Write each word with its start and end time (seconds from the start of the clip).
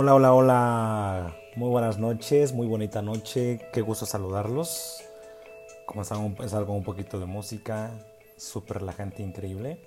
Hola, 0.00 0.14
hola, 0.14 0.32
hola. 0.32 1.36
Muy 1.56 1.70
buenas 1.70 1.98
noches, 1.98 2.52
muy 2.52 2.68
bonita 2.68 3.02
noche. 3.02 3.58
Qué 3.72 3.80
gusto 3.80 4.06
saludarlos. 4.06 5.02
Comenzamos 5.86 6.22
a 6.22 6.26
empezar 6.28 6.62
un 6.62 6.84
poquito 6.84 7.18
de 7.18 7.26
música. 7.26 7.90
Súper 8.36 8.78
relajante, 8.78 9.24
increíble. 9.24 9.80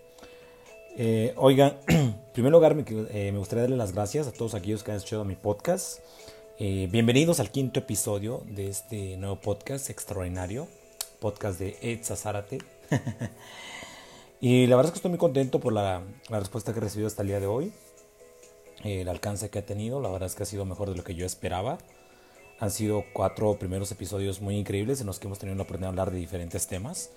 Eh, 0.98 1.34
oigan, 1.38 1.78
en 1.88 2.14
primer 2.34 2.52
lugar 2.52 2.76
me, 2.76 2.84
eh, 2.90 3.32
me, 3.32 3.40
gustaría 3.40 3.62
darle 3.62 3.78
las 3.78 3.94
gracias 3.94 4.28
a 4.28 4.34
todos 4.34 4.54
aquellos 4.54 4.84
que 4.84 4.92
han 4.92 4.98
escuchado 4.98 5.24
mi 5.24 5.38
podcast. 5.38 6.00
Eh, 6.60 6.90
bienvenidos 6.92 7.40
al 7.40 7.50
quinto 7.50 7.80
episodio 7.80 8.44
de 8.48 8.68
este 8.68 9.16
nuevo 9.16 9.40
podcast 9.40 9.90
extraordinario. 9.90 10.68
Podcast 11.22 11.58
de 11.58 11.78
Ed 11.82 12.04
Zárate. 12.04 12.58
y 14.42 14.68
la 14.68 14.76
verdad 14.76 14.90
es 14.90 14.92
que 14.92 14.98
estoy 14.98 15.12
muy 15.12 15.20
contento 15.20 15.62
por 15.62 15.72
la, 15.72 16.04
la 16.28 16.40
respuesta 16.40 16.74
que 16.74 16.80
he 16.80 16.82
recibido 16.82 17.08
hasta 17.08 17.22
el 17.22 17.30
día 17.30 17.40
de 17.40 17.48
hoy 17.48 17.72
el 18.84 19.08
alcance 19.10 19.50
que 19.50 19.60
ha 19.60 19.66
tenido. 19.66 20.02
La 20.02 20.10
verdad 20.10 20.28
es 20.28 20.36
que 20.36 20.44
ha 20.44 20.46
sido 20.46 20.66
mejor 20.66 20.90
de 20.90 20.96
lo 20.96 21.04
que 21.04 21.16
yo 21.16 21.26
esperaba. 21.26 21.78
Han 22.60 22.70
sido 22.70 23.06
cuatro 23.14 23.58
primeros 23.58 23.92
episodios 23.92 24.40
muy 24.40 24.56
increíbles 24.56 25.02
en 25.02 25.08
los 25.08 25.20
que 25.20 25.28
hemos 25.28 25.40
tenido 25.40 25.56
la 25.56 25.64
oportunidad 25.64 25.88
de 25.88 26.00
hablar 26.00 26.12
de 26.12 26.20
diferentes 26.20 26.68
temas. 26.68 27.10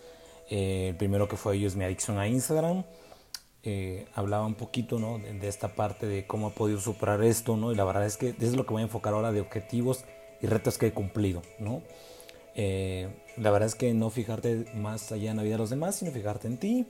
Eh, 0.48 0.88
el 0.91 0.96
primero 0.96 1.28
que 1.28 1.36
fue 1.36 1.56
ellos 1.56 1.77
mi 1.77 1.84
adicción 1.84 2.19
a 2.19 2.27
Instagram. 2.27 2.84
Eh, 3.62 4.06
hablaba 4.14 4.46
un 4.46 4.55
poquito 4.55 4.98
¿no? 4.98 5.19
de, 5.19 5.48
esta 5.48 5.74
parte 5.74 6.06
de 6.06 6.27
cómo 6.27 6.48
he 6.48 6.50
podido 6.52 6.80
superar 6.80 7.22
esto. 7.22 7.56
¿no? 7.56 7.72
Y 7.72 7.74
la 7.74 7.84
verdad 7.84 8.06
es 8.06 8.16
que 8.16 8.34
es 8.38 8.56
lo 8.56 8.64
que 8.64 8.72
voy 8.72 8.83
a 8.83 8.84
enfocar 8.84 9.12
ahora 9.14 9.33
de 9.33 9.41
objetivos 9.41 10.05
y 10.41 10.46
retos 10.46 10.78
que 10.78 10.86
he 10.86 10.92
cumplido. 10.92 11.42
¿no? 11.58 11.83
Eh, 12.55 13.08
la 13.36 13.50
verdad 13.50 13.66
es 13.66 13.74
que 13.74 13.92
no 13.92 14.10
fijarte 14.10 14.66
más 14.74 15.12
allá 15.12 15.30
en 15.30 15.36
la 15.36 15.42
vida 15.42 15.55
de 15.55 15.58
los 15.58 15.70
demás, 15.70 15.96
sino 15.96 16.10
fijarte 16.10 16.46
en 16.46 16.58
ti. 16.58 16.86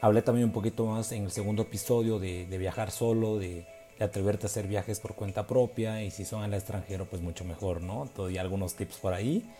Hablé 0.00 0.22
también 0.22 0.46
un 0.46 0.52
poquito 0.52 0.86
más 0.86 1.10
en 1.10 1.24
el 1.24 1.32
segundo 1.32 1.62
episodio 1.62 2.20
de, 2.20 2.46
de 2.46 2.58
viajar 2.58 2.92
solo, 2.92 3.38
de 3.38 3.66
de 3.98 4.04
atreverte 4.04 4.46
a 4.46 4.48
hacer 4.48 4.66
viajes 4.66 5.00
por 5.00 5.14
cuenta 5.14 5.46
propia 5.46 6.02
y 6.02 6.10
si 6.10 6.24
son 6.24 6.42
al 6.42 6.54
extranjero 6.54 7.06
pues 7.06 7.20
mucho 7.20 7.44
mejor, 7.44 7.80
¿no? 7.80 8.08
Todavía 8.14 8.40
algunos 8.40 8.74
tips 8.74 8.98
por 8.98 9.12
ahí. 9.12 9.50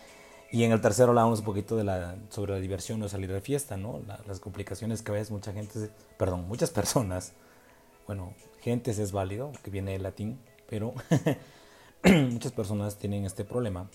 Y 0.51 0.63
en 0.63 0.71
el 0.71 0.81
tercero 0.81 1.09
hablamos 1.09 1.39
un 1.39 1.45
poquito 1.45 1.75
de 1.75 1.83
la, 1.83 2.15
sobre 2.29 2.53
la 2.53 2.59
diversión 2.59 3.01
o 3.03 3.09
salir 3.09 3.31
de 3.31 3.41
fiesta, 3.41 3.77
¿no? 3.77 4.01
las 4.25 4.39
complicaciones 4.39 5.01
que 5.01 5.11
a 5.11 5.13
veces 5.13 5.29
mucha 5.29 5.53
gente, 5.53 5.89
perdón, 6.17 6.47
muchas 6.47 6.69
personas, 6.71 7.33
bueno, 8.07 8.33
gentes 8.61 8.97
es 8.97 9.11
válido, 9.11 9.51
que 9.63 9.69
viene 9.69 9.91
del 9.91 10.03
latín, 10.03 10.39
pero 10.67 10.93
muchas 12.03 12.51
personas 12.51 12.97
tienen 12.97 13.25
este 13.25 13.43
problema, 13.43 13.89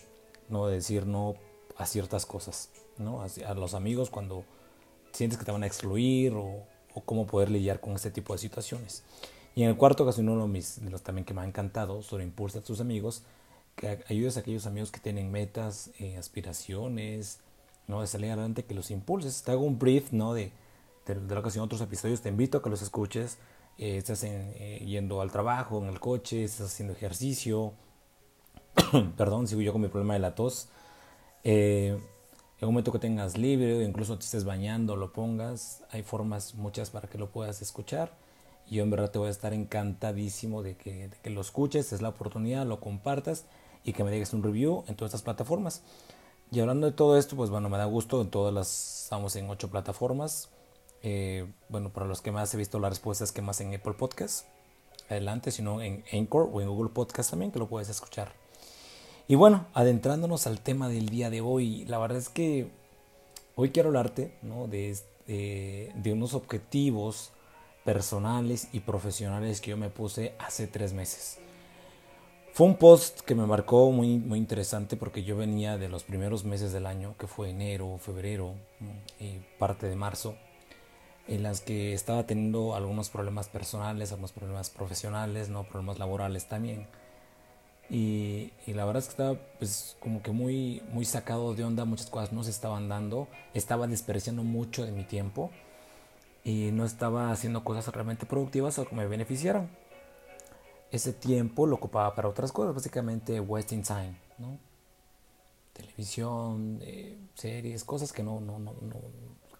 ¿no? 0.49 0.67
De 0.67 0.77
decir 0.77 1.07
no 1.07 1.35
a 1.77 1.87
ciertas 1.87 2.25
cosas, 2.27 2.71
¿no? 2.99 3.23
A, 3.23 3.55
los 3.55 3.75
amigos 3.75 4.11
cuando 4.11 4.45
sientes 5.13 5.39
que 5.39 5.45
te 5.45 5.51
van 5.51 5.65
a 5.65 5.67
excluir 5.67 6.35
o, 6.35 6.63
o 6.95 7.01
cómo 7.01 7.27
poder 7.27 7.51
lidiar 7.51 7.81
con 7.81 7.95
este 7.95 8.11
tipo 8.13 8.33
de 8.33 8.39
situaciones. 8.39 9.03
Y 9.55 9.63
en 9.63 9.71
el 9.71 9.77
cuarto 9.77 10.05
caso, 10.05 10.21
uno 10.21 10.49
de, 10.49 10.65
de 10.81 10.91
los 10.91 11.03
también 11.03 11.25
que 11.25 11.33
me 11.33 11.43
ha 11.43 11.47
encantado, 11.47 12.03
sobre 12.03 12.25
impulsa 12.25 12.59
a 12.59 12.63
tus 12.63 12.81
amigos, 12.81 13.23
que 13.77 14.05
ayudes 14.09 14.37
a 14.37 14.41
aquellos 14.41 14.67
amigos 14.67 14.91
que 14.91 15.01
tienen 15.01 15.31
metas, 15.31 15.91
eh, 15.99 16.17
aspiraciones, 16.17 17.41
¿no? 17.87 18.01
de 18.01 18.07
salir 18.07 18.31
adelante, 18.31 18.65
que 18.65 18.75
los 18.75 18.91
impulses. 18.91 19.43
Te 19.43 19.53
hago 19.53 19.65
un 19.65 19.79
brief 19.79 20.13
¿no? 20.13 20.35
de, 20.35 20.51
de, 21.07 21.15
de 21.15 21.35
la 21.35 21.41
ocasión 21.41 21.65
otros 21.65 21.81
episodios, 21.81 22.21
te 22.21 22.29
invito 22.29 22.59
a 22.59 22.63
que 22.63 22.71
los 22.71 22.83
escuches. 22.83 23.39
Eh, 23.79 23.97
estás 23.97 24.23
eh, 24.25 24.83
yendo 24.87 25.21
al 25.21 25.31
trabajo, 25.33 25.83
en 25.83 25.89
el 25.89 26.01
coche, 26.01 26.45
estás 26.45 26.73
haciendo 26.73 26.93
ejercicio. 26.93 27.73
Perdón, 29.17 29.47
sigo 29.47 29.61
yo 29.61 29.73
con 29.73 29.83
mi 29.83 29.89
problema 29.89 30.15
de 30.15 30.21
la 30.21 30.35
tos. 30.35 30.69
en 31.45 32.01
un 32.61 32.69
momento 32.69 32.93
que 32.93 32.99
tengas 32.99 33.37
libre, 33.37 33.85
incluso 33.85 34.19
te 34.19 34.25
estés 34.25 34.45
bañando, 34.45 34.97
lo 34.97 35.13
pongas. 35.13 35.83
Hay 35.91 36.03
formas 36.03 36.55
muchas 36.55 36.91
para 36.91 37.09
que 37.09 37.19
lo 37.19 37.31
puedas 37.31 37.63
escuchar. 37.63 38.24
Yo 38.71 38.83
en 38.83 38.91
verdad 38.91 39.11
te 39.11 39.19
voy 39.19 39.29
a 39.29 39.31
estar 39.31 39.53
encantadísimo 39.53 40.63
de 40.63 40.77
que, 40.77 41.11
que 41.23 41.31
lo 41.31 41.41
escuches, 41.41 41.93
es 41.93 42.03
la 42.03 42.11
oportunidad, 42.11 42.67
lo 42.67 42.81
compartas 42.81 43.45
y 43.85 43.93
que 43.93 44.05
me 44.05 44.11
dejes 44.11 44.33
un 44.33 44.43
review 44.43 44.85
en 44.89 44.97
todas 44.97 45.11
estas 45.11 45.23
plataformas. 45.23 45.83
Y 46.51 46.61
hablando 46.61 46.87
de 46.87 46.93
todo 46.93 47.19
esto, 47.19 47.37
pues 47.37 47.51
bueno, 47.51 47.69
me 47.69 47.79
da 47.79 47.85
gusto, 47.85 48.21
en 48.21 48.31
todas 48.31 48.53
las, 48.55 49.05
estamos 49.05 49.35
en 49.37 49.51
ocho 49.51 49.71
plataformas. 49.71 50.51
Eh, 51.03 51.47
bueno, 51.69 51.91
para 51.91 52.07
los 52.07 52.23
que 52.23 52.33
más 52.33 52.53
he 52.55 52.57
visto 52.57 52.79
las 52.79 52.91
respuestas 52.91 53.33
que 53.33 53.43
más 53.43 53.61
en 53.61 53.75
Apple 53.75 53.95
Podcast, 53.95 54.47
adelante, 55.11 55.51
sino 55.51 55.83
en 55.83 56.05
Anchor 56.13 56.49
o 56.53 56.61
en 56.61 56.69
Google 56.69 56.91
Podcast 56.91 57.31
también, 57.31 57.53
que 57.53 57.59
lo 57.59 57.69
puedes 57.69 57.89
escuchar. 57.89 58.33
Y 59.29 59.35
bueno, 59.35 59.67
adentrándonos 59.75 60.47
al 60.47 60.61
tema 60.61 60.89
del 60.89 61.09
día 61.09 61.29
de 61.29 61.41
hoy, 61.41 61.85
la 61.87 61.99
verdad 61.99 62.19
es 62.19 62.29
que 62.29 62.71
hoy 63.57 63.71
quiero 63.71 63.89
hablarte 63.89 64.39
¿no? 64.43 64.67
de, 64.67 64.97
de, 65.27 65.93
de 65.95 66.13
unos 66.13 66.35
objetivos 66.35 67.33
personales 67.85 68.69
y 68.73 68.81
profesionales 68.81 69.61
que 69.61 69.71
yo 69.71 69.77
me 69.77 69.91
puse 69.91 70.35
hace 70.39 70.67
tres 70.67 70.93
meses. 70.93 71.39
Fue 72.53 72.67
un 72.67 72.77
post 72.77 73.21
que 73.21 73.35
me 73.35 73.47
marcó 73.47 73.91
muy, 73.91 74.19
muy 74.19 74.39
interesante 74.39 74.97
porque 74.97 75.25
yo 75.25 75.37
venía 75.37 75.77
de 75.77 75.89
los 75.89 76.05
primeros 76.05 76.45
meses 76.45 76.73
del 76.73 76.87
año, 76.87 77.15
que 77.19 77.27
fue 77.27 77.51
enero, 77.51 77.99
febrero 77.99 78.55
y 79.19 79.41
parte 79.59 79.89
de 79.89 79.97
marzo, 79.97 80.37
en 81.27 81.43
las 81.43 81.61
que 81.61 81.95
estaba 81.95 82.27
teniendo 82.27 82.77
algunos 82.77 83.11
problemas 83.11 83.49
personales, 83.49 84.13
algunos 84.13 84.33
problemas 84.33 84.71
profesionales, 84.71 85.49
no 85.49 85.65
problemas 85.65 85.99
laborales 85.99 86.47
también. 86.47 86.87
Y, 87.91 88.53
y, 88.67 88.73
la 88.73 88.87
verdad 88.87 89.03
es 89.03 89.09
que 89.09 89.11
estaba 89.11 89.39
pues 89.59 89.97
como 90.01 90.23
que 90.23 90.31
muy, 90.31 90.81
muy 90.91 91.05
sacado 91.05 91.55
de 91.55 91.65
onda, 91.65 91.85
muchas 91.85 92.07
cosas 92.07 92.33
no 92.33 92.45
se 92.45 92.51
estaban 92.51 92.89
dando, 92.89 93.29
estaba 93.53 93.87
desperdiciando 93.89 94.43
mucho 94.43 94.87
de 94.87 94.93
mi 94.93 95.05
tiempo 95.05 95.51
y 96.45 96.71
no 96.73 96.85
estaba 96.85 97.33
haciendo 97.33 97.65
cosas 97.65 97.89
realmente 97.89 98.27
productivas 98.27 98.79
o 98.79 98.87
que 98.87 98.95
me 98.95 99.07
beneficiaran. 99.07 99.71
Ese 100.91 101.13
tiempo 101.13 101.67
lo 101.67 101.77
ocupaba 101.77 102.15
para 102.15 102.29
otras 102.29 102.53
cosas, 102.53 102.75
básicamente 102.75 103.41
wasting 103.41 103.83
time, 103.83 104.17
¿no? 104.39 104.59
Televisión, 105.73 106.79
eh, 106.83 107.19
series, 107.35 107.83
cosas 107.83 108.13
que 108.13 108.23
no, 108.23 108.41
no, 108.41 108.59
no, 108.59 108.75
no, 108.81 108.95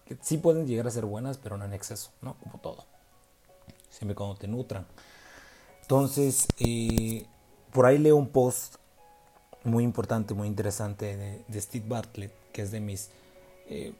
que 0.05 0.17
sí 0.21 0.37
pueden 0.37 0.67
llegar 0.67 0.87
a 0.87 0.91
ser 0.91 1.05
buenas, 1.05 1.37
pero 1.37 1.57
no 1.57 1.65
en 1.65 1.73
exceso, 1.73 2.11
¿no? 2.21 2.35
Como 2.35 2.59
todo. 2.59 2.85
Siempre 3.89 4.15
cuando 4.15 4.35
te 4.35 4.47
nutran. 4.47 4.85
Entonces, 5.81 6.47
eh, 6.59 7.25
por 7.71 7.85
ahí 7.85 7.97
leo 7.97 8.15
un 8.15 8.29
post 8.29 8.75
muy 9.63 9.83
importante, 9.83 10.33
muy 10.33 10.47
interesante 10.47 11.43
de, 11.47 11.61
Steve 11.61 11.85
Bartlett, 11.87 12.31
que 12.53 12.61
es 12.61 12.71
de 12.71 12.79
mis 12.79 13.09
eh, 13.67 13.93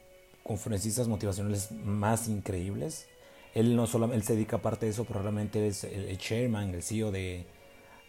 conferencistas 0.45 1.07
motivacionales 1.07 1.71
más 1.71 2.27
increíbles. 2.27 3.07
Él 3.55 3.75
no 3.75 3.87
solo 3.87 4.13
él 4.13 4.21
se 4.21 4.33
dedica 4.33 4.57
aparte 4.57 4.85
de 4.85 4.91
eso, 4.91 5.03
pero 5.05 5.23
realmente 5.23 5.67
es 5.67 5.83
el, 5.83 6.15
chairman, 6.19 6.69
el 6.69 6.83
CEO 6.83 7.11
de... 7.11 7.47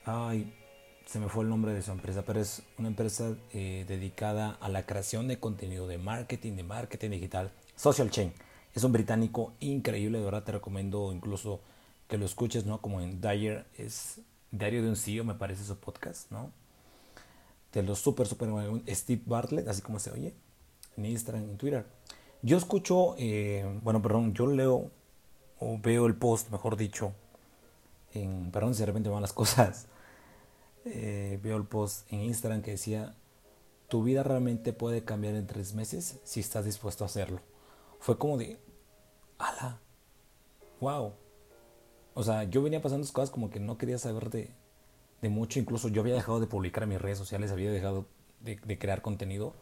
Ay, 0.05 0.53
se 1.07 1.19
me 1.19 1.31
fue 1.31 1.45
el 1.45 1.49
nombre 1.49 1.73
de 1.73 1.81
su 1.81 1.93
empresa, 1.93 2.25
pero 2.27 2.41
es 2.41 2.63
una 2.77 2.89
empresa 2.89 3.35
eh, 3.55 3.87
dedicada 3.89 4.59
a 4.61 4.69
la 4.69 4.85
creación 4.85 5.29
de 5.29 5.41
contenido 5.41 5.87
de 5.87 5.97
marketing, 5.97 6.57
de 6.57 6.63
marketing 6.63 7.11
digital, 7.11 7.53
Social 7.75 8.11
Chain. 8.11 8.35
Es 8.75 8.85
un 8.85 8.93
británico 8.93 9.55
increíble, 9.61 10.19
de 10.19 10.25
verdad 10.27 10.45
te 10.45 10.53
recomiendo 10.53 11.15
incluso 11.15 11.61
que 12.07 12.19
lo 12.19 12.27
escuches, 12.27 12.67
¿no? 12.67 12.83
Como 12.83 13.01
en 13.01 13.23
Dyer, 13.23 13.65
es 13.79 14.21
Diario 14.51 14.83
de 14.83 14.91
un 14.91 14.97
CEO, 14.97 15.25
me 15.25 15.35
parece 15.35 15.65
su 15.65 15.79
podcast, 15.79 16.31
¿no? 16.31 16.53
De 17.73 17.83
los 17.83 17.99
súper, 17.99 18.27
súper 18.27 18.51
Steve 18.89 19.23
Bartlett, 19.25 19.69
así 19.69 19.81
como 19.81 19.99
se 20.01 20.11
oye, 20.11 20.35
en 20.99 21.07
Instagram, 21.07 21.49
en 21.49 21.57
Twitter. 21.57 21.87
Yo 22.43 22.57
escucho, 22.57 23.15
eh, 23.19 23.65
bueno, 23.83 24.03
perdón, 24.03 24.35
yo 24.35 24.47
leo 24.47 24.91
o 25.59 25.79
veo 25.79 26.07
el 26.07 26.15
post, 26.15 26.51
mejor 26.51 26.77
dicho, 26.77 27.13
en, 28.13 28.51
perdón 28.51 28.75
si 28.75 28.81
de 28.81 28.87
repente 28.87 29.09
van 29.09 29.23
las 29.23 29.33
cosas, 29.33 29.87
eh, 30.85 31.41
veo 31.43 31.57
el 31.57 31.65
post 31.65 32.11
en 32.13 32.21
Instagram 32.21 32.63
que 32.63 32.73
decía, 32.73 33.15
tu 33.89 34.03
vida 34.03 34.23
realmente 34.23 34.73
puede 34.73 35.05
cambiar 35.05 35.35
en 35.35 35.47
tres 35.47 35.75
meses 35.75 36.21
si 36.25 36.41
estás 36.41 36.65
dispuesto 36.65 37.05
a 37.05 37.07
hacerlo. 37.07 37.41
Fue 38.01 38.19
como 38.19 38.37
de, 38.37 38.59
ala, 39.39 39.81
wow. 40.81 41.15
O 42.15 42.23
sea, 42.23 42.45
yo 42.45 42.63
venía 42.63 42.83
pasando 42.83 43.07
cosas 43.13 43.31
como 43.31 43.51
que 43.51 43.61
no 43.61 43.79
quería 43.79 43.99
saber 43.99 44.31
de, 44.31 44.51
de 45.23 45.29
mucho, 45.29 45.59
incluso 45.59 45.89
yo 45.89 46.03
había 46.03 46.15
dejado 46.15 46.41
de 46.41 46.47
publicar 46.47 46.83
en 46.83 46.91
mis 46.91 47.01
redes 47.01 47.19
sociales, 47.19 47.51
había 47.51 47.71
dejado 47.71 48.07
de, 48.41 48.57
de 48.57 48.79
crear 48.79 49.03
contenido 49.03 49.55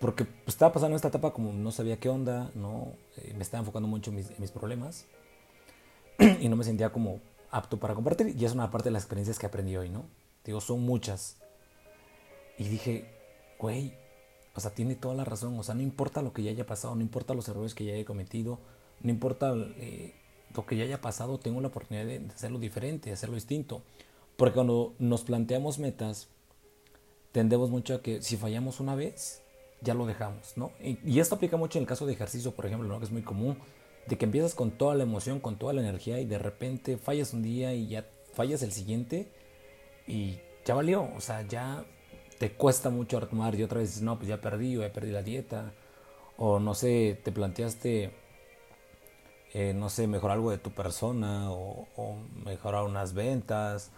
porque 0.00 0.24
pues, 0.24 0.48
estaba 0.48 0.72
pasando 0.72 0.96
esta 0.96 1.08
etapa 1.08 1.32
como 1.32 1.52
no 1.52 1.70
sabía 1.70 1.98
qué 1.98 2.08
onda, 2.08 2.50
no 2.54 2.92
eh, 3.16 3.32
me 3.34 3.42
estaba 3.42 3.60
enfocando 3.60 3.88
mucho 3.88 4.10
en 4.10 4.16
mis, 4.16 4.50
problemas 4.50 5.06
y 6.40 6.48
no 6.48 6.56
me 6.56 6.64
sentía 6.64 6.90
como 6.90 7.20
apto 7.50 7.78
para 7.78 7.94
compartir. 7.94 8.34
Y 8.38 8.44
es 8.44 8.52
una 8.52 8.70
parte 8.70 8.88
de 8.88 8.92
las 8.92 9.02
experiencias 9.04 9.38
que 9.38 9.46
aprendí 9.46 9.76
hoy, 9.76 9.88
¿no? 9.88 10.04
Digo, 10.44 10.60
son 10.60 10.82
muchas. 10.82 11.38
Y 12.58 12.68
dije, 12.68 13.10
güey, 13.58 13.94
o 14.54 14.60
sea, 14.60 14.72
tiene 14.72 14.94
toda 14.94 15.14
la 15.14 15.24
razón. 15.24 15.58
O 15.58 15.62
sea, 15.62 15.74
no 15.74 15.82
importa 15.82 16.22
lo 16.22 16.32
que 16.32 16.42
ya 16.42 16.50
haya 16.50 16.66
pasado, 16.66 16.94
no 16.94 17.02
importa 17.02 17.34
los 17.34 17.48
errores 17.48 17.74
que 17.74 17.84
ya 17.84 17.94
haya 17.94 18.04
cometido, 18.04 18.58
no 19.00 19.10
importa 19.10 19.54
eh, 19.56 20.14
lo 20.54 20.66
que 20.66 20.76
ya 20.76 20.84
haya 20.84 21.00
pasado, 21.00 21.38
tengo 21.38 21.60
la 21.60 21.68
oportunidad 21.68 22.06
de 22.06 22.26
hacerlo 22.34 22.58
diferente, 22.58 23.10
de 23.10 23.14
hacerlo 23.14 23.34
distinto. 23.34 23.82
Porque 24.36 24.54
cuando 24.54 24.94
nos 24.98 25.22
planteamos 25.22 25.78
metas, 25.78 26.28
tendemos 27.32 27.70
mucho 27.70 27.94
a 27.94 28.02
que 28.02 28.22
si 28.22 28.36
fallamos 28.36 28.80
una 28.80 28.94
vez, 28.94 29.42
ya 29.80 29.94
lo 29.94 30.06
dejamos, 30.06 30.56
¿no? 30.56 30.72
Y, 30.80 31.20
esto 31.20 31.34
aplica 31.34 31.56
mucho 31.56 31.78
en 31.78 31.82
el 31.82 31.88
caso 31.88 32.06
de 32.06 32.12
ejercicio, 32.12 32.52
por 32.52 32.66
ejemplo, 32.66 32.88
¿no? 32.88 32.98
Que 32.98 33.04
es 33.04 33.10
muy 33.12 33.22
común, 33.22 33.58
de 34.06 34.16
que 34.16 34.24
empiezas 34.24 34.54
con 34.54 34.70
toda 34.72 34.94
la 34.94 35.02
emoción, 35.02 35.40
con 35.40 35.56
toda 35.56 35.72
la 35.72 35.82
energía 35.82 36.20
y 36.20 36.26
de 36.26 36.38
repente 36.38 36.96
fallas 36.96 37.32
un 37.32 37.42
día 37.42 37.74
y 37.74 37.88
ya 37.88 38.06
fallas 38.34 38.62
el 38.62 38.72
siguiente 38.72 39.28
y 40.06 40.38
ya 40.64 40.74
valió, 40.74 41.08
o 41.16 41.20
sea, 41.20 41.42
ya 41.42 41.84
te 42.38 42.52
cuesta 42.52 42.90
mucho 42.90 43.18
retomar 43.18 43.54
y 43.54 43.62
otra 43.62 43.80
vez 43.80 43.88
dices, 43.88 44.02
no, 44.02 44.16
pues 44.16 44.28
ya 44.28 44.40
perdí 44.40 44.76
o 44.76 44.82
ya 44.82 44.92
perdí 44.92 45.10
la 45.10 45.22
dieta, 45.22 45.72
o 46.36 46.60
no 46.60 46.74
sé, 46.74 47.18
te 47.24 47.32
planteaste, 47.32 48.12
eh, 49.54 49.72
no 49.74 49.88
sé, 49.88 50.06
mejorar 50.06 50.36
algo 50.36 50.50
de 50.50 50.58
tu 50.58 50.70
persona, 50.70 51.50
o, 51.50 51.88
o, 51.96 52.16
mejorar 52.44 52.84
unas 52.84 53.14
ventas, 53.14 53.90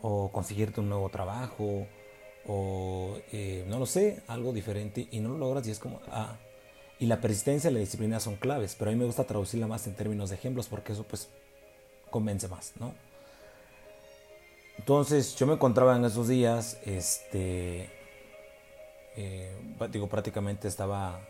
o 0.00 0.30
conseguirte 0.32 0.80
un 0.80 0.88
nuevo 0.88 1.08
trabajo, 1.08 1.86
o 2.46 3.18
eh, 3.32 3.64
no 3.68 3.78
lo 3.78 3.86
sé, 3.86 4.22
algo 4.26 4.52
diferente, 4.52 5.08
y 5.10 5.20
no 5.20 5.30
lo 5.30 5.38
logras 5.38 5.66
y 5.66 5.70
es 5.70 5.78
como, 5.78 6.00
ah, 6.08 6.36
y 6.98 7.06
la 7.06 7.20
persistencia 7.20 7.70
y 7.70 7.74
la 7.74 7.80
disciplina 7.80 8.20
son 8.20 8.36
claves, 8.36 8.76
pero 8.78 8.90
a 8.90 8.94
mí 8.94 8.98
me 8.98 9.06
gusta 9.06 9.24
traducirla 9.24 9.66
más 9.66 9.86
en 9.86 9.94
términos 9.94 10.30
de 10.30 10.36
ejemplos 10.36 10.68
porque 10.68 10.92
eso 10.92 11.04
pues 11.04 11.28
convence 12.10 12.48
más, 12.48 12.72
¿no? 12.78 12.94
Entonces 14.78 15.34
yo 15.36 15.46
me 15.46 15.54
encontraba 15.54 15.96
en 15.96 16.04
esos 16.04 16.28
días, 16.28 16.78
este, 16.84 17.90
eh, 19.16 19.56
digo, 19.90 20.08
prácticamente 20.08 20.68
estaba, 20.68 21.20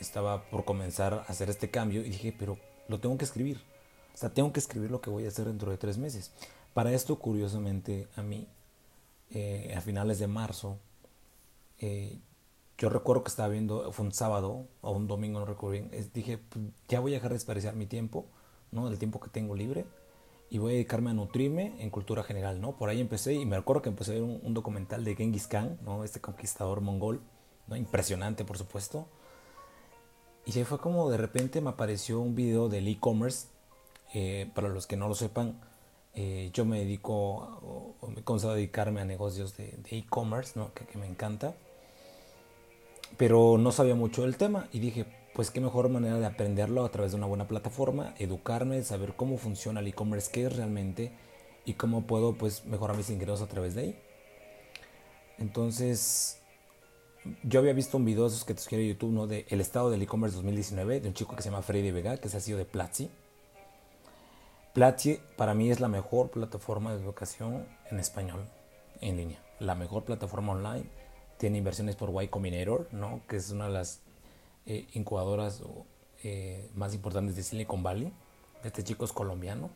estaba 0.00 0.44
por 0.44 0.64
comenzar 0.64 1.14
a 1.14 1.20
hacer 1.22 1.50
este 1.50 1.70
cambio 1.70 2.00
y 2.00 2.10
dije, 2.10 2.34
pero 2.36 2.58
lo 2.88 2.98
tengo 2.98 3.16
que 3.18 3.24
escribir. 3.24 3.62
O 4.14 4.16
sea, 4.16 4.30
tengo 4.30 4.52
que 4.52 4.60
escribir 4.60 4.90
lo 4.90 5.00
que 5.00 5.10
voy 5.10 5.24
a 5.24 5.28
hacer 5.28 5.46
dentro 5.46 5.70
de 5.70 5.78
tres 5.78 5.98
meses. 5.98 6.30
Para 6.74 6.92
esto, 6.92 7.16
curiosamente, 7.16 8.08
a 8.16 8.22
mí, 8.22 8.46
eh, 9.32 9.74
a 9.76 9.80
finales 9.80 10.18
de 10.18 10.26
marzo, 10.26 10.78
eh, 11.78 12.20
yo 12.78 12.88
recuerdo 12.88 13.24
que 13.24 13.28
estaba 13.28 13.48
viendo, 13.48 13.92
fue 13.92 14.04
un 14.04 14.12
sábado 14.12 14.66
o 14.80 14.90
un 14.90 15.06
domingo, 15.06 15.40
no 15.40 15.46
recuerdo 15.46 15.72
bien, 15.72 16.10
dije, 16.12 16.38
pues, 16.38 16.64
ya 16.88 17.00
voy 17.00 17.12
a 17.12 17.16
dejar 17.16 17.30
de 17.30 17.36
desperdiciar 17.36 17.76
mi 17.76 17.86
tiempo, 17.86 18.26
¿no? 18.72 18.88
El 18.88 18.98
tiempo 18.98 19.20
que 19.20 19.28
tengo 19.28 19.54
libre 19.54 19.86
y 20.52 20.58
voy 20.58 20.72
a 20.72 20.74
dedicarme 20.74 21.10
a 21.10 21.14
nutrirme 21.14 21.74
en 21.78 21.88
cultura 21.88 22.22
general, 22.22 22.60
¿no? 22.60 22.76
Por 22.76 22.90
ahí 22.90 23.00
empecé 23.00 23.32
y 23.32 23.46
me 23.46 23.56
acuerdo 23.56 23.80
que 23.80 23.88
empecé 23.88 24.10
a 24.10 24.14
ver 24.14 24.22
un, 24.24 24.52
documental 24.52 25.02
de 25.02 25.16
Genghis 25.16 25.46
Khan, 25.46 25.78
¿no? 25.82 26.04
Este 26.04 26.20
conquistador 26.20 26.82
mongol, 26.82 27.22
¿no? 27.68 27.76
Impresionante, 27.76 28.44
por 28.44 28.58
supuesto. 28.58 29.08
Y 30.44 30.58
ahí 30.58 30.64
fue 30.64 30.78
como 30.78 31.08
de 31.08 31.16
repente 31.16 31.62
me 31.62 31.70
apareció 31.70 32.20
un 32.20 32.34
video 32.34 32.68
del 32.68 32.86
e-commerce. 32.86 33.48
Eh, 34.12 34.50
para 34.54 34.68
los 34.68 34.86
que 34.86 34.98
no 34.98 35.08
lo 35.08 35.14
sepan, 35.14 35.58
eh, 36.14 36.50
yo 36.52 36.64
me 36.64 36.80
dedico, 36.80 37.12
o, 37.12 38.08
me 38.08 38.22
concedo 38.22 38.54
dedicarme 38.54 39.00
a 39.00 39.04
negocios 39.04 39.56
de 39.56 39.80
e-commerce, 39.90 40.52
¿no? 40.58 40.72
Que, 40.74 40.98
me 40.98 41.06
encanta. 41.06 41.54
Pero 43.16 43.58
no 43.58 43.72
sabía 43.72 43.94
mucho 43.94 44.22
del 44.22 44.36
tema 44.36 44.68
y 44.72 44.78
dije, 44.78 45.06
pues 45.34 45.50
qué 45.50 45.60
mejor 45.60 45.88
manera 45.88 46.18
de 46.18 46.26
aprenderlo 46.26 46.84
a 46.84 46.90
través 46.90 47.12
de 47.12 47.18
una 47.18 47.26
buena 47.26 47.48
plataforma, 47.48 48.14
educarme, 48.18 48.82
saber 48.82 49.14
cómo 49.16 49.38
funciona 49.38 49.80
el 49.80 49.88
e-commerce, 49.88 50.30
qué 50.32 50.46
es 50.46 50.56
realmente 50.56 51.12
y 51.64 51.74
cómo 51.74 52.06
puedo 52.06 52.34
pues 52.34 52.64
mejorar 52.66 52.96
mis 52.96 53.10
ingresos 53.10 53.42
a 53.42 53.48
través 53.48 53.74
de 53.74 53.82
ahí. 53.82 53.98
Entonces, 55.38 56.40
yo 57.42 57.60
había 57.60 57.72
visto 57.72 57.96
un 57.96 58.04
video 58.04 58.26
esos 58.26 58.44
que 58.44 58.54
te 58.54 58.62
sugiere 58.62 58.86
YouTube, 58.86 59.12
¿no? 59.12 59.26
De 59.26 59.46
el 59.48 59.60
estado 59.60 59.90
del 59.90 60.02
e-commerce 60.02 60.36
2019 60.36 61.00
de 61.00 61.08
un 61.08 61.14
chico 61.14 61.36
que 61.36 61.42
se 61.42 61.50
llama 61.50 61.62
Freddy 61.62 61.90
Vega, 61.90 62.16
que 62.16 62.28
se 62.28 62.36
ha 62.36 62.40
sido 62.40 62.58
de 62.58 62.64
Platzi. 62.64 63.10
Platzi 64.72 65.20
para 65.36 65.52
mí 65.52 65.70
es 65.70 65.80
la 65.80 65.88
mejor 65.88 66.30
plataforma 66.30 66.94
de 66.94 67.02
educación 67.02 67.66
en 67.90 67.98
español 67.98 68.48
en 69.02 69.18
línea, 69.18 69.42
la 69.58 69.74
mejor 69.74 70.04
plataforma 70.04 70.52
online. 70.52 70.86
Tiene 71.36 71.58
inversiones 71.58 71.94
por 71.94 72.22
Y 72.22 72.28
Combinator, 72.28 72.88
¿no? 72.90 73.20
Que 73.28 73.36
es 73.36 73.50
una 73.50 73.66
de 73.66 73.72
las 73.72 74.00
eh, 74.64 74.86
incubadoras 74.94 75.62
eh, 76.22 76.70
más 76.74 76.94
importantes 76.94 77.36
de 77.36 77.42
Silicon 77.42 77.82
Valley. 77.82 78.12
Este 78.64 78.82
chico 78.82 79.04
es 79.04 79.12
colombiano. 79.12 79.68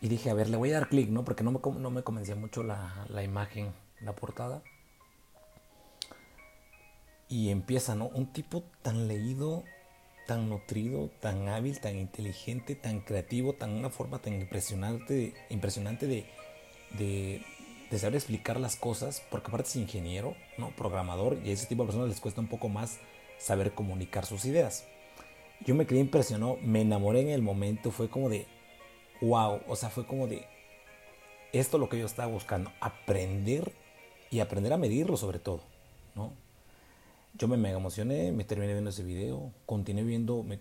Y 0.00 0.08
dije, 0.08 0.28
a 0.28 0.34
ver, 0.34 0.48
le 0.48 0.56
voy 0.56 0.72
a 0.72 0.80
dar 0.80 0.88
clic, 0.88 1.08
¿no? 1.10 1.24
Porque 1.24 1.44
no 1.44 1.52
me, 1.52 1.60
no 1.78 1.90
me 1.90 2.02
convencía 2.02 2.34
mucho 2.34 2.64
la, 2.64 3.06
la 3.10 3.22
imagen, 3.22 3.72
la 4.00 4.14
portada. 4.14 4.62
Y 7.28 7.50
empieza, 7.50 7.94
¿no? 7.94 8.06
Un 8.08 8.32
tipo 8.32 8.64
tan 8.82 9.06
leído, 9.06 9.64
tan 10.26 10.48
nutrido, 10.48 11.10
tan 11.20 11.48
hábil, 11.48 11.80
tan 11.80 11.96
inteligente, 11.96 12.74
tan 12.74 13.00
creativo, 13.00 13.52
tan 13.52 13.70
una 13.70 13.90
forma 13.90 14.20
tan 14.20 14.34
impresionante, 14.34 15.34
impresionante 15.50 16.06
de, 16.06 16.26
de, 16.98 17.42
de, 17.90 17.98
saber 17.98 18.16
explicar 18.16 18.58
las 18.58 18.76
cosas, 18.76 19.22
porque 19.30 19.48
aparte 19.48 19.68
es 19.68 19.76
ingeniero, 19.76 20.34
¿no? 20.58 20.70
Programador, 20.76 21.38
y 21.44 21.50
a 21.50 21.52
ese 21.52 21.66
tipo 21.66 21.82
de 21.82 21.88
personas 21.88 22.08
les 22.08 22.20
cuesta 22.20 22.40
un 22.40 22.48
poco 22.48 22.68
más 22.68 22.98
saber 23.38 23.72
comunicar 23.72 24.26
sus 24.26 24.44
ideas. 24.44 24.86
Yo 25.66 25.74
me 25.74 25.86
quedé 25.86 26.00
impresionado, 26.00 26.58
me 26.62 26.80
enamoré 26.80 27.20
en 27.20 27.30
el 27.30 27.42
momento, 27.42 27.90
fue 27.90 28.08
como 28.08 28.28
de, 28.28 28.46
wow, 29.20 29.60
o 29.68 29.76
sea, 29.76 29.90
fue 29.90 30.06
como 30.06 30.26
de, 30.26 30.46
esto 31.52 31.76
es 31.76 31.80
lo 31.80 31.88
que 31.88 31.98
yo 31.98 32.06
estaba 32.06 32.30
buscando, 32.30 32.72
aprender 32.80 33.72
y 34.30 34.40
aprender 34.40 34.72
a 34.72 34.78
medirlo 34.78 35.16
sobre 35.16 35.38
todo, 35.38 35.60
¿no? 36.14 36.32
Yo 37.34 37.48
me 37.48 37.56
mega 37.56 37.78
emocioné, 37.78 38.30
me 38.32 38.44
terminé 38.44 38.72
viendo 38.72 38.90
ese 38.90 39.02
video, 39.02 39.52
continué 39.66 40.04
viendo, 40.04 40.42
me, 40.44 40.60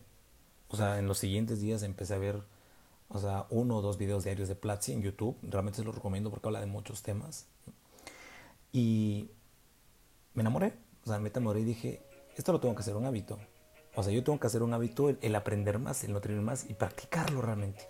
o 0.70 0.76
sea, 0.76 0.98
en 0.98 1.08
los 1.08 1.20
siguientes 1.20 1.62
días 1.62 1.84
empecé 1.84 2.16
a 2.16 2.18
ver, 2.18 2.42
o 3.10 3.20
sea, 3.20 3.46
uno 3.52 3.78
o 3.78 3.82
dos 3.82 4.00
videos 4.00 4.24
diarios 4.24 4.50
de 4.50 4.56
Platzi 4.56 4.92
en 4.92 5.04
YouTube, 5.04 5.38
realmente 5.44 5.78
se 5.78 5.84
los 5.84 5.94
recomiendo 5.94 6.32
porque 6.32 6.48
habla 6.48 6.60
de 6.62 6.66
muchos 6.66 7.04
temas. 7.04 7.46
Y 8.72 9.30
me 10.34 10.42
enamoré, 10.42 10.74
o 11.06 11.08
sea, 11.08 11.20
me 11.20 11.30
enamoré 11.30 11.60
y 11.60 11.64
dije, 11.64 12.02
esto 12.36 12.52
lo 12.52 12.60
tengo 12.60 12.74
que 12.74 12.82
hacer 12.82 12.96
un 12.96 13.06
hábito. 13.06 13.38
O 13.96 14.02
sea, 14.02 14.12
yo 14.12 14.24
tengo 14.24 14.40
que 14.40 14.48
hacer 14.48 14.64
un 14.64 14.74
hábito 14.74 15.10
el, 15.10 15.36
aprender 15.36 15.78
más, 15.78 16.04
el 16.04 16.14
nutrir 16.14 16.42
más 16.42 16.68
y 16.68 16.74
practicarlo 16.74 17.44
realmente. 17.44 17.88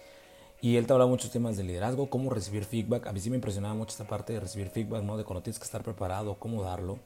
Y 0.62 0.76
él 0.76 0.86
te 0.86 0.92
habla 0.92 1.06
muchos 1.06 1.32
temas 1.32 1.56
de 1.56 1.64
liderazgo, 1.64 2.10
cómo 2.10 2.30
recibir 2.30 2.66
feedback. 2.66 3.08
A 3.08 3.14
mí 3.14 3.22
sí 3.22 3.30
me 3.30 3.38
impresionaba 3.38 3.74
mucho 3.74 3.92
esta 3.92 4.08
parte 4.08 4.34
de 4.34 4.42
recibir 4.42 4.70
feedback, 4.70 5.04
¿no? 5.04 5.16
De 5.16 5.24
cuando 5.24 5.42
tienes 5.42 5.60
que 5.60 5.66
estar 5.66 5.84
preparado, 5.84 6.38
cómo 6.38 6.64
darlo. 6.64 7.00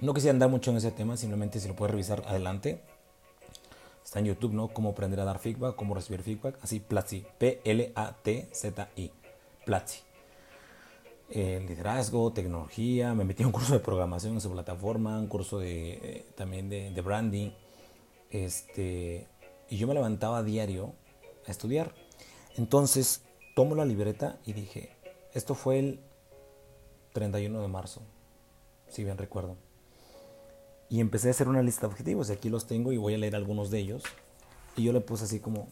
No 0.00 0.12
quisiera 0.12 0.32
andar 0.32 0.48
mucho 0.48 0.70
en 0.70 0.78
ese 0.78 0.90
tema, 0.90 1.16
simplemente 1.16 1.60
si 1.60 1.68
lo 1.68 1.76
puedes 1.76 1.92
revisar 1.92 2.22
adelante. 2.26 2.80
Está 4.04 4.18
en 4.18 4.26
YouTube, 4.26 4.52
¿no? 4.52 4.68
Cómo 4.68 4.90
aprender 4.90 5.20
a 5.20 5.24
dar 5.24 5.38
feedback, 5.38 5.76
cómo 5.76 5.94
recibir 5.94 6.22
feedback. 6.22 6.58
Así, 6.62 6.80
Platzi. 6.80 7.24
P-L-A-T-Z-I. 7.38 9.12
Platzi. 9.64 10.00
Eh, 11.30 11.64
liderazgo, 11.66 12.32
tecnología, 12.32 13.14
me 13.14 13.24
metí 13.24 13.42
en 13.42 13.46
un 13.46 13.52
curso 13.52 13.72
de 13.72 13.80
programación 13.80 14.34
en 14.34 14.40
su 14.42 14.50
plataforma, 14.52 15.18
un 15.18 15.26
curso 15.26 15.58
de, 15.58 15.92
eh, 15.94 16.26
también 16.36 16.68
de, 16.68 16.90
de, 16.90 17.00
branding, 17.00 17.50
este, 18.30 19.26
y 19.70 19.78
yo 19.78 19.86
me 19.86 19.94
levantaba 19.94 20.38
a 20.38 20.42
diario 20.42 20.92
a 21.46 21.50
estudiar. 21.50 21.94
Entonces 22.56 23.22
tomo 23.56 23.74
la 23.74 23.86
libreta 23.86 24.38
y 24.44 24.52
dije, 24.52 24.90
esto 25.32 25.54
fue 25.54 25.78
el 25.78 26.00
31 27.14 27.62
de 27.62 27.68
marzo, 27.68 28.02
si 28.88 29.02
bien 29.02 29.16
recuerdo. 29.16 29.56
Y 30.94 31.00
empecé 31.00 31.26
a 31.26 31.30
hacer 31.32 31.48
una 31.48 31.60
lista 31.60 31.80
de 31.80 31.86
objetivos, 31.88 32.30
y 32.30 32.34
aquí 32.34 32.48
los 32.48 32.68
tengo 32.68 32.92
y 32.92 32.98
voy 32.98 33.14
a 33.14 33.18
leer 33.18 33.34
algunos 33.34 33.68
de 33.68 33.80
ellos. 33.80 34.04
Y 34.76 34.84
yo 34.84 34.92
le 34.92 35.00
puse 35.00 35.24
así 35.24 35.40
como, 35.40 35.66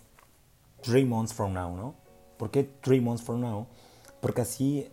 three 0.83 1.05
months 1.05 1.33
from 1.33 1.53
now, 1.53 1.77
¿no? 1.77 1.95
¿Por 2.37 2.51
qué 2.51 2.65
three 2.65 3.01
months 3.01 3.23
from 3.23 3.41
now? 3.41 3.69
Porque 4.21 4.41
así 4.41 4.91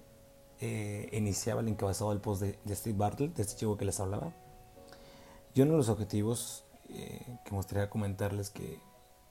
eh, 0.62 1.10
iniciaba 1.14 1.62
el 1.62 1.68
encabezado 1.68 2.12
del 2.12 2.20
post 2.20 2.44
de, 2.44 2.76
Steve 2.76 2.96
Bartlett, 2.96 3.34
de 3.34 3.42
este 3.42 3.56
chico 3.56 3.76
que 3.76 3.86
les 3.86 4.00
hablaba. 4.00 4.32
Y 5.56 5.62
uno 5.62 5.72
de 5.72 5.78
los 5.78 5.90
objetivos 5.90 6.64
eh, 6.90 7.26
que 7.44 7.50
me 7.50 7.58
gustaría 7.58 7.90
comentarles 7.90 8.52
que, 8.52 8.78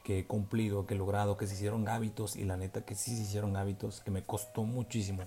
que, 0.02 0.18
he 0.18 0.26
cumplido, 0.26 0.84
que 0.84 0.94
he 0.94 0.98
logrado, 0.98 1.36
que 1.36 1.46
se 1.46 1.54
hicieron 1.54 1.86
hábitos, 1.86 2.34
y 2.34 2.42
la 2.42 2.56
neta 2.56 2.84
que 2.84 2.96
sí 2.96 3.14
se 3.14 3.22
hicieron 3.22 3.56
hábitos, 3.56 4.00
que 4.00 4.10
me 4.10 4.24
costó 4.24 4.64
muchísimo. 4.64 5.22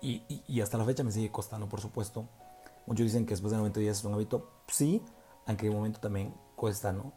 Y, 0.00 0.22
y, 0.48 0.62
hasta 0.62 0.78
la 0.78 0.86
fecha 0.86 1.04
me 1.04 1.12
sigue 1.12 1.30
costando, 1.30 1.68
por 1.68 1.82
supuesto. 1.82 2.24
Muchos 2.86 3.06
dicen 3.06 3.26
que 3.26 3.30
después 3.30 3.52
de 3.52 3.58
90 3.58 3.80
días 3.80 3.98
es 3.98 4.04
un 4.04 4.14
hábito. 4.14 4.50
Sí, 4.68 5.02
aunque 5.46 5.66
de 5.66 5.74
momento 5.74 6.00
también 6.00 6.34
cuesta, 6.56 6.92
¿no? 6.92 7.12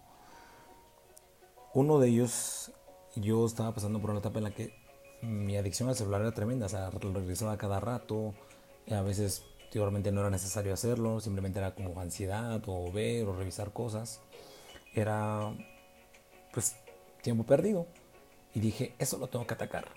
Uno 1.73 1.99
de 1.99 2.09
ellos, 2.09 2.71
yo 3.15 3.45
estaba 3.45 3.73
pasando 3.73 3.99
por 3.99 4.11
una 4.11 4.19
etapa 4.19 4.37
en 4.37 4.43
la 4.43 4.51
que 4.51 4.73
mi 5.21 5.57
adicción 5.57 5.89
al 5.89 5.95
celular 5.95 6.21
era 6.21 6.33
tremenda, 6.33 6.67
o 6.67 6.69
sea, 6.69 6.89
regresaba 6.89 7.57
cada 7.57 7.79
rato, 7.79 8.33
a 8.91 9.01
veces 9.01 9.43
igualmente 9.73 10.11
no 10.11 10.21
era 10.21 10.29
necesario 10.29 10.73
hacerlo, 10.73 11.19
simplemente 11.19 11.59
era 11.59 11.73
como 11.73 11.99
ansiedad 11.99 12.61
o 12.67 12.91
ver 12.91 13.27
o 13.27 13.35
revisar 13.35 13.73
cosas. 13.73 14.21
Era 14.93 15.51
pues 16.51 16.75
tiempo 17.21 17.43
perdido. 17.43 17.87
Y 18.53 18.59
dije, 18.59 18.93
eso 18.99 19.17
lo 19.17 19.27
tengo 19.27 19.47
que 19.47 19.55
atacar. 19.55 19.87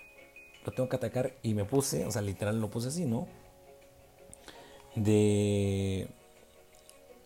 Lo 0.65 0.71
tengo 0.71 0.89
que 0.89 0.95
atacar 0.95 1.33
y 1.43 1.53
me 1.53 1.65
puse, 1.65 2.05
o 2.05 2.11
sea, 2.11 2.21
literal 2.21 2.59
lo 2.59 2.69
puse 2.69 2.87
así, 2.87 3.05
¿no? 3.05 3.27
De... 4.97 6.07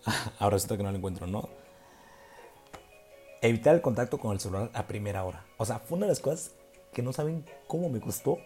Ahora 0.39 0.55
resulta 0.55 0.77
que 0.77 0.83
no 0.83 0.91
lo 0.91 0.97
encuentro, 0.97 1.25
¿no? 1.25 1.49
Evitar 3.41 3.73
el 3.73 3.81
contacto 3.81 4.19
con 4.19 4.33
el 4.33 4.39
celular 4.39 4.69
a 4.73 4.87
primera 4.87 5.23
hora. 5.23 5.45
O 5.57 5.65
sea, 5.65 5.79
fue 5.79 5.97
una 5.97 6.05
de 6.05 6.11
las 6.11 6.19
cosas 6.19 6.51
que 6.93 7.01
no 7.01 7.13
saben 7.13 7.45
cómo 7.67 7.89
me 7.89 8.01
costó 8.01 8.37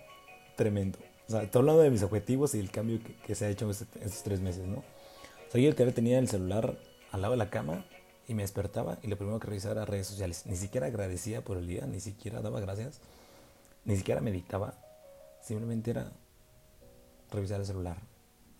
tremendo. 0.56 1.00
O 1.28 1.32
sea, 1.32 1.44
estoy 1.44 1.60
hablando 1.60 1.82
de 1.82 1.90
mis 1.90 2.04
objetivos 2.04 2.54
y 2.54 2.60
el 2.60 2.72
cambio 2.72 3.00
que, 3.26 3.36
se 3.36 3.46
ha 3.46 3.50
hecho 3.50 3.66
en 3.66 3.72
este, 3.72 3.86
estos 4.00 4.24
tres 4.24 4.42
meses, 4.42 4.68
¿no? 4.68 4.78
O 4.78 5.52
sea, 5.52 5.60
yo 5.60 5.68
el 5.68 5.76
que 5.76 5.86
tenía 5.92 6.20
el 6.20 6.30
celular 6.30 6.78
al 7.12 7.22
lado 7.22 7.32
de 7.32 7.38
la 7.38 7.50
cama 7.50 7.84
y 8.28 8.36
me 8.36 8.44
despertaba 8.44 9.00
y 9.02 9.08
lo 9.08 9.18
primero 9.18 9.40
que 9.40 9.48
revisaba 9.48 9.74
era 9.74 9.86
redes 9.86 10.08
sociales. 10.08 10.44
Ni 10.46 10.56
siquiera 10.56 10.88
agradecía 10.88 11.44
por 11.44 11.58
el 11.58 11.68
día, 11.68 11.86
ni 11.88 12.00
siquiera 12.00 12.42
daba 12.42 12.60
gracias, 12.60 13.02
ni 13.86 13.96
siquiera 13.98 14.22
meditaba. 14.22 14.76
Simplemente 15.42 15.92
era 15.92 16.12
revisar 17.32 17.60
el 17.60 17.66
celular. 17.66 17.98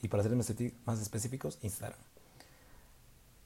Y 0.06 0.08
para 0.08 0.22
ser 0.22 0.36
más 0.36 1.02
específicos, 1.02 1.58
Instagram. 1.64 1.98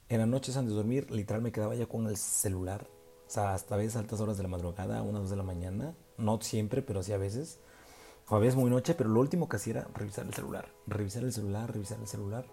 En 0.10 0.20
las 0.20 0.28
noches 0.28 0.58
antes 0.58 0.72
de 0.72 0.76
dormir, 0.76 1.10
literal 1.10 1.42
me 1.42 1.54
quedaba 1.54 1.74
ya 1.74 1.86
con 1.86 2.06
el 2.08 2.18
celular. 2.18 2.86
O 3.26 3.30
sea, 3.30 3.54
hasta 3.54 3.76
a 3.76 3.78
veces 3.78 3.96
altas 3.96 4.20
horas 4.20 4.36
de 4.36 4.44
la 4.44 4.50
madrugada, 4.50 5.02
una, 5.02 5.20
dos 5.20 5.30
de 5.30 5.38
la 5.38 5.44
mañana. 5.44 5.96
No 6.18 6.42
siempre, 6.42 6.82
pero 6.82 7.02
sí 7.02 7.14
a 7.14 7.18
veces. 7.18 7.62
O 8.28 8.36
a 8.36 8.40
veces 8.40 8.58
muy 8.58 8.70
noche, 8.70 8.94
pero 8.94 9.10
lo 9.10 9.22
último 9.22 9.48
que 9.48 9.56
hacía 9.56 9.72
era 9.72 9.88
revisar 9.94 10.26
el 10.26 10.34
celular. 10.34 10.68
Revisar 10.86 11.24
el 11.24 11.32
celular, 11.32 11.72
revisar 11.72 11.98
el 11.98 12.08
celular. 12.08 12.46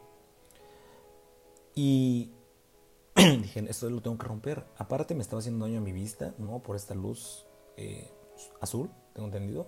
Y 1.74 2.30
dije, 3.16 3.66
esto 3.68 3.90
lo 3.90 4.02
tengo 4.02 4.18
que 4.18 4.26
romper. 4.28 4.64
Aparte 4.78 5.16
me 5.16 5.22
estaba 5.22 5.40
haciendo 5.40 5.64
daño 5.64 5.78
a 5.78 5.82
mi 5.82 5.90
vista, 5.90 6.32
¿no? 6.38 6.60
Por 6.60 6.76
esta 6.76 6.94
luz 6.94 7.44
eh, 7.76 8.08
azul, 8.60 8.88
tengo 9.14 9.26
entendido. 9.26 9.66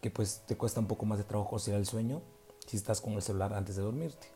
Que 0.00 0.12
pues 0.12 0.44
te 0.46 0.56
cuesta 0.56 0.78
un 0.78 0.86
poco 0.86 1.04
más 1.04 1.18
de 1.18 1.24
trabajo 1.24 1.50
conciliar 1.50 1.80
el 1.80 1.86
sueño 1.86 2.22
si 2.70 2.76
estás 2.76 3.00
con 3.00 3.14
el 3.14 3.22
celular 3.22 3.52
antes 3.52 3.74
de 3.74 3.82
dormirte. 3.82 4.28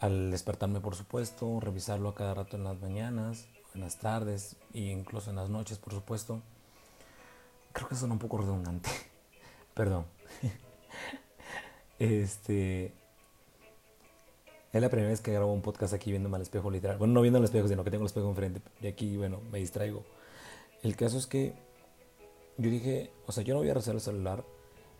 Al 0.00 0.32
despertarme, 0.32 0.80
por 0.80 0.96
supuesto, 0.96 1.60
revisarlo 1.60 2.08
a 2.08 2.14
cada 2.16 2.34
rato 2.34 2.56
en 2.56 2.64
las 2.64 2.80
mañanas, 2.80 3.46
en 3.72 3.82
las 3.82 4.00
tardes 4.00 4.56
e 4.72 4.80
incluso 4.80 5.30
en 5.30 5.36
las 5.36 5.48
noches, 5.48 5.78
por 5.78 5.92
supuesto. 5.92 6.42
Creo 7.72 7.88
que 7.88 7.94
suena 7.94 8.14
un 8.14 8.18
poco 8.18 8.38
redundante. 8.38 8.90
Perdón. 9.74 10.06
este 12.00 12.92
es 14.72 14.82
la 14.82 14.88
primera 14.88 15.10
vez 15.10 15.20
que 15.20 15.32
grabo 15.32 15.52
un 15.52 15.62
podcast 15.62 15.94
aquí 15.94 16.10
viéndome 16.10 16.34
al 16.34 16.42
espejo, 16.42 16.68
literal. 16.68 16.98
Bueno, 16.98 17.14
no 17.14 17.20
viendo 17.20 17.38
al 17.38 17.44
espejo, 17.44 17.68
sino 17.68 17.84
que 17.84 17.92
tengo 17.92 18.02
el 18.02 18.08
espejo 18.08 18.28
enfrente. 18.28 18.60
Y 18.80 18.88
aquí, 18.88 19.16
bueno, 19.16 19.40
me 19.52 19.60
distraigo. 19.60 20.02
El 20.82 20.96
caso 20.96 21.16
es 21.16 21.28
que 21.28 21.54
yo 22.58 22.70
dije, 22.70 23.12
o 23.26 23.30
sea, 23.30 23.44
yo 23.44 23.54
no 23.54 23.60
voy 23.60 23.70
a 23.70 23.74
rezar 23.74 23.94
el 23.94 24.00
celular 24.00 24.44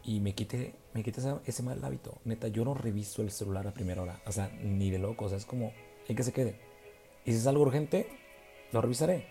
y 0.05 0.21
me 0.21 0.35
quité, 0.35 0.75
me 0.93 1.03
quité 1.03 1.21
ese, 1.47 1.63
mal 1.63 1.83
hábito. 1.85 2.19
Neta, 2.25 2.49
yo 2.49 2.65
no 2.65 2.75
reviso 2.75 3.23
el 3.23 3.31
celular 3.31 3.67
a 3.67 3.73
primera 3.73 4.03
hora. 4.03 4.21
O 4.27 4.33
sea, 4.33 4.49
ni 4.63 4.91
de 4.91 4.99
loco. 4.99 5.25
O 5.25 5.29
sea, 5.29 5.39
es 5.39 5.47
como, 5.47 5.73
hay 6.09 6.15
que 6.15 6.23
se 6.23 6.33
quede. 6.33 6.61
Y 7.25 7.33
si 7.33 7.39
es 7.39 7.47
algo 7.47 7.63
urgente, 7.63 8.09
lo 8.73 8.81
revisaré 8.81 9.27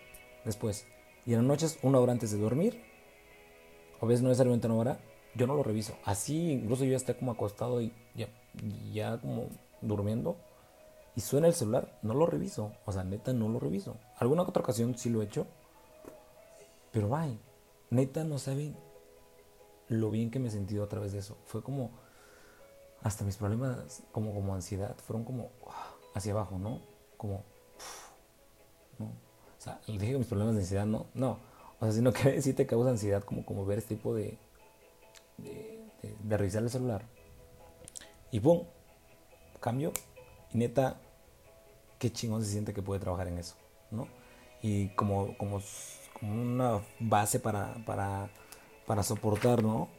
después. 0.45 0.87
Y 1.25 1.33
en 1.33 1.39
las 1.39 1.45
noches, 1.45 1.79
una 1.83 1.99
hora 1.99 2.11
antes 2.11 2.31
de 2.31 2.39
dormir, 2.39 2.81
o 3.99 4.07
ves 4.07 4.21
no 4.21 4.29
necesariamente 4.29 4.67
una 4.67 4.75
hora, 4.75 4.99
yo 5.35 5.47
no 5.47 5.55
lo 5.55 5.63
reviso. 5.63 5.95
Así, 6.03 6.51
incluso 6.51 6.83
yo 6.83 6.91
ya 6.91 6.97
estoy 6.97 7.15
como 7.15 7.31
acostado 7.31 7.81
y 7.81 7.93
ya, 8.15 8.27
ya 8.91 9.19
como 9.19 9.49
durmiendo 9.81 10.37
y 11.15 11.21
suena 11.21 11.47
el 11.47 11.53
celular, 11.53 11.99
no 12.01 12.13
lo 12.13 12.25
reviso. 12.25 12.71
O 12.85 12.91
sea, 12.91 13.03
neta, 13.03 13.33
no 13.33 13.47
lo 13.47 13.59
reviso. 13.59 13.97
Alguna 14.17 14.43
otra 14.43 14.63
ocasión 14.63 14.97
sí 14.97 15.09
lo 15.09 15.21
he 15.21 15.25
hecho. 15.25 15.45
Pero 16.91 17.09
vaya, 17.09 17.37
neta, 17.89 18.23
no 18.23 18.39
saben 18.39 18.75
lo 19.89 20.09
bien 20.11 20.31
que 20.31 20.39
me 20.39 20.47
he 20.47 20.51
sentido 20.51 20.83
a 20.83 20.89
través 20.89 21.13
de 21.13 21.19
eso. 21.19 21.37
Fue 21.45 21.61
como, 21.61 21.91
hasta 23.01 23.23
mis 23.23 23.37
problemas 23.37 24.03
como, 24.11 24.33
como 24.33 24.53
ansiedad, 24.53 24.95
fueron 24.97 25.23
como 25.23 25.51
hacia 26.13 26.33
abajo, 26.33 26.57
¿no? 26.57 26.81
Como. 27.17 27.43
O 28.99 29.63
sea, 29.63 29.79
dije 29.87 30.11
que 30.11 30.17
mis 30.17 30.27
problemas 30.27 30.55
de 30.55 30.61
ansiedad, 30.61 30.85
no, 30.85 31.07
no. 31.13 31.39
O 31.79 31.85
sea, 31.85 31.93
sino 31.93 32.11
que 32.11 32.41
sí 32.43 32.53
te 32.53 32.65
causa 32.65 32.89
ansiedad 32.89 33.23
como, 33.23 33.45
como 33.45 33.65
ver 33.65 33.77
este 33.79 33.95
tipo 33.95 34.13
de, 34.13 34.37
de, 35.37 35.89
de 36.23 36.37
revisar 36.37 36.63
el 36.63 36.69
celular. 36.69 37.03
Y 38.31 38.39
¡pum! 38.39 38.63
cambio. 39.63 39.93
Y 40.51 40.57
neta, 40.57 40.99
qué 41.97 42.11
chingón 42.11 42.43
se 42.43 42.51
siente 42.51 42.73
que 42.73 42.81
puede 42.81 42.99
trabajar 42.99 43.27
en 43.27 43.37
eso, 43.37 43.55
¿no? 43.89 44.07
Y 44.61 44.89
como, 44.89 45.35
como, 45.37 45.61
como 46.19 46.33
una 46.33 46.81
base 46.99 47.39
para, 47.39 47.73
para, 47.85 48.29
para 48.85 49.03
soportar, 49.03 49.63
¿no? 49.63 49.89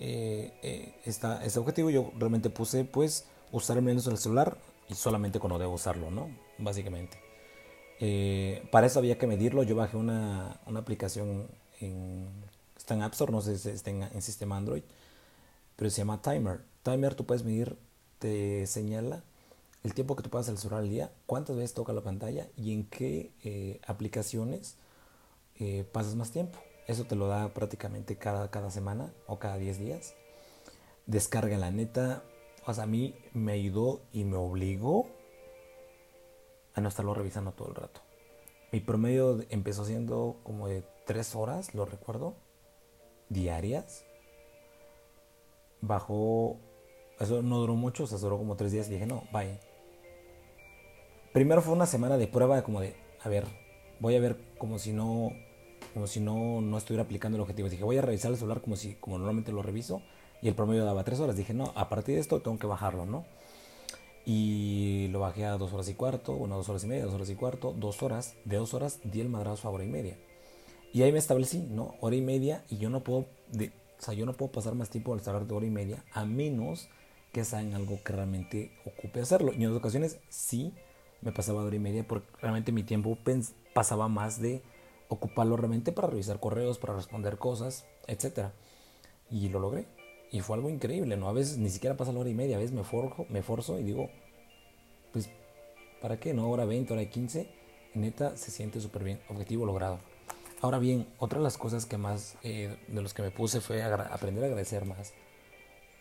Eh, 0.00 0.52
eh, 0.62 0.94
este 1.04 1.58
objetivo 1.58 1.90
yo 1.90 2.12
realmente 2.18 2.50
puse, 2.50 2.84
pues, 2.84 3.26
usar 3.52 3.80
menos 3.82 4.06
el 4.06 4.18
celular 4.18 4.56
y 4.88 4.94
solamente 4.94 5.40
cuando 5.40 5.58
debo 5.58 5.74
usarlo, 5.74 6.10
¿no? 6.10 6.28
Básicamente. 6.58 7.18
Eh, 8.00 8.66
para 8.70 8.86
eso 8.86 8.98
había 8.98 9.18
que 9.18 9.26
medirlo. 9.26 9.62
Yo 9.62 9.76
bajé 9.76 9.96
una, 9.96 10.60
aplicación 10.66 11.48
en, 11.80 12.28
está 12.76 12.94
en 12.94 13.02
App 13.02 13.12
Store, 13.12 13.32
no 13.32 13.40
sé 13.40 13.58
si 13.58 13.70
está 13.70 13.90
en, 13.90 14.22
sistema 14.22 14.56
Android, 14.56 14.82
pero 15.76 15.90
se 15.90 15.98
llama 15.98 16.22
Timer. 16.22 16.60
Timer 16.82 17.14
tú 17.14 17.26
puedes 17.26 17.44
medir 17.44 17.76
te 18.18 18.66
señala 18.66 19.22
el 19.84 19.94
tiempo 19.94 20.16
que 20.16 20.24
tú 20.24 20.30
pasas 20.30 20.48
el 20.48 20.58
celular 20.58 20.82
al 20.82 20.90
día, 20.90 21.12
cuántas 21.26 21.54
veces 21.56 21.72
toca 21.72 21.92
la 21.92 22.00
pantalla 22.00 22.48
y 22.56 22.72
en 22.72 22.84
qué 22.84 23.30
eh, 23.44 23.80
aplicaciones 23.86 24.76
pasas 25.92 26.14
más 26.14 26.30
tiempo. 26.30 26.58
Eso 26.88 27.04
te 27.04 27.14
lo 27.14 27.28
da 27.28 27.54
prácticamente 27.54 28.16
cada, 28.16 28.50
cada 28.50 28.70
semana 28.70 29.12
o 29.28 29.38
cada 29.38 29.56
10 29.58 29.78
días. 29.78 30.14
Descarga 31.06 31.56
la 31.56 31.70
neta. 31.70 32.24
O 32.66 32.74
sea, 32.74 32.84
a 32.84 32.86
mí 32.88 33.14
me 33.32 33.52
ayudó 33.52 34.02
y 34.12 34.24
me 34.24 34.36
obligó 34.36 35.06
a 36.74 36.80
no 36.80 36.88
estarlo 36.88 37.14
revisando 37.14 37.52
todo 37.52 37.68
el 37.68 37.76
rato. 37.76 38.00
Mi 38.72 38.80
promedio 38.80 39.44
empezó 39.48 39.84
siendo 39.84 40.40
como 40.42 40.66
de 40.66 40.82
3 41.06 41.36
horas, 41.36 41.74
lo 41.74 41.84
recuerdo, 41.84 42.34
diarias. 43.28 44.04
Bajó 45.80 46.58
eso 47.20 47.42
no 47.42 47.58
duró 47.58 47.74
mucho, 47.74 48.04
o 48.04 48.06
sea, 48.06 48.18
duró 48.18 48.38
como 48.38 48.56
tres 48.56 48.72
días 48.72 48.88
y 48.88 48.92
dije, 48.92 49.06
no, 49.06 49.24
vaya. 49.32 49.58
Primero 51.32 51.62
fue 51.62 51.74
una 51.74 51.86
semana 51.86 52.16
de 52.16 52.28
prueba, 52.28 52.62
como 52.62 52.80
de, 52.80 52.94
a 53.20 53.28
ver, 53.28 53.44
voy 53.98 54.14
a 54.14 54.20
ver 54.20 54.38
como 54.56 54.78
si 54.78 54.92
no, 54.92 55.30
como 55.94 56.06
si 56.06 56.20
no, 56.20 56.60
no 56.60 56.78
estuviera 56.78 57.04
aplicando 57.04 57.36
el 57.36 57.42
objetivo. 57.42 57.68
Dije, 57.68 57.84
voy 57.84 57.98
a 57.98 58.02
revisar 58.02 58.30
el 58.30 58.36
celular 58.36 58.60
como 58.60 58.76
si, 58.76 58.94
como 58.94 59.18
normalmente 59.18 59.52
lo 59.52 59.62
reviso, 59.62 60.02
y 60.42 60.48
el 60.48 60.54
promedio 60.54 60.84
daba 60.84 61.04
tres 61.04 61.20
horas. 61.20 61.36
Dije, 61.36 61.54
no, 61.54 61.72
a 61.74 61.88
partir 61.88 62.14
de 62.14 62.20
esto 62.20 62.40
tengo 62.40 62.58
que 62.58 62.66
bajarlo, 62.66 63.06
¿no? 63.06 63.24
Y 64.24 65.08
lo 65.08 65.20
bajé 65.20 65.46
a 65.46 65.56
dos 65.56 65.72
horas 65.72 65.88
y 65.88 65.94
cuarto, 65.94 66.32
una 66.32 66.56
dos 66.56 66.68
horas 66.68 66.84
y 66.84 66.86
media, 66.86 67.04
dos 67.04 67.14
horas 67.14 67.30
y 67.30 67.34
cuarto, 67.34 67.74
dos 67.76 68.02
horas. 68.02 68.34
De 68.44 68.56
dos 68.56 68.74
horas 68.74 69.00
di 69.04 69.20
el 69.20 69.28
madrazo 69.28 69.68
a 69.68 69.70
hora 69.70 69.84
y 69.84 69.88
media. 69.88 70.18
Y 70.92 71.02
ahí 71.02 71.12
me 71.12 71.18
establecí, 71.18 71.58
¿no? 71.58 71.94
Hora 72.00 72.16
y 72.16 72.20
media, 72.20 72.64
y 72.68 72.76
yo 72.76 72.90
no 72.90 73.02
puedo, 73.02 73.26
de, 73.52 73.72
o 73.98 74.02
sea, 74.02 74.14
yo 74.14 74.26
no 74.26 74.34
puedo 74.34 74.52
pasar 74.52 74.74
más 74.74 74.90
tiempo 74.90 75.14
al 75.14 75.20
celular 75.20 75.46
de 75.46 75.54
hora 75.54 75.66
y 75.66 75.70
media, 75.70 76.04
a 76.12 76.24
menos 76.24 76.88
que 77.32 77.40
en 77.40 77.74
algo 77.74 78.02
que 78.02 78.12
realmente 78.12 78.72
ocupe 78.84 79.20
hacerlo. 79.20 79.52
Y 79.52 79.56
en 79.56 79.66
otras 79.66 79.78
ocasiones 79.78 80.18
sí 80.28 80.72
me 81.20 81.32
pasaba 81.32 81.62
hora 81.62 81.76
y 81.76 81.78
media 81.78 82.06
porque 82.06 82.28
realmente 82.40 82.72
mi 82.72 82.82
tiempo 82.82 83.18
pasaba 83.74 84.08
más 84.08 84.40
de 84.40 84.62
ocuparlo 85.08 85.56
realmente 85.56 85.92
para 85.92 86.08
revisar 86.08 86.40
correos, 86.40 86.78
para 86.78 86.94
responder 86.94 87.38
cosas, 87.38 87.86
etc. 88.06 88.50
Y 89.30 89.48
lo 89.48 89.58
logré. 89.58 89.86
Y 90.30 90.40
fue 90.40 90.56
algo 90.56 90.68
increíble, 90.68 91.16
¿no? 91.16 91.28
A 91.28 91.32
veces 91.32 91.58
ni 91.58 91.70
siquiera 91.70 91.96
pasa 91.96 92.12
la 92.12 92.20
hora 92.20 92.28
y 92.28 92.34
media, 92.34 92.56
a 92.56 92.58
veces 92.58 92.74
me, 92.74 92.84
forjo, 92.84 93.26
me 93.30 93.42
forzo 93.42 93.78
y 93.78 93.82
digo, 93.82 94.10
pues, 95.12 95.30
¿para 96.02 96.20
qué? 96.20 96.34
¿No? 96.34 96.50
Hora 96.50 96.66
20, 96.66 96.92
hora 96.92 97.04
15. 97.04 97.48
neta, 97.94 98.36
se 98.36 98.50
siente 98.50 98.80
súper 98.80 99.04
bien. 99.04 99.20
Objetivo 99.28 99.64
logrado. 99.64 99.98
Ahora 100.60 100.78
bien, 100.78 101.06
otra 101.18 101.38
de 101.38 101.44
las 101.44 101.56
cosas 101.56 101.86
que 101.86 101.96
más 101.96 102.36
eh, 102.42 102.76
de 102.88 103.02
los 103.02 103.14
que 103.14 103.22
me 103.22 103.30
puse 103.30 103.60
fue 103.60 103.82
aprender 103.82 104.44
a 104.44 104.48
agradecer 104.48 104.84
más. 104.84 105.14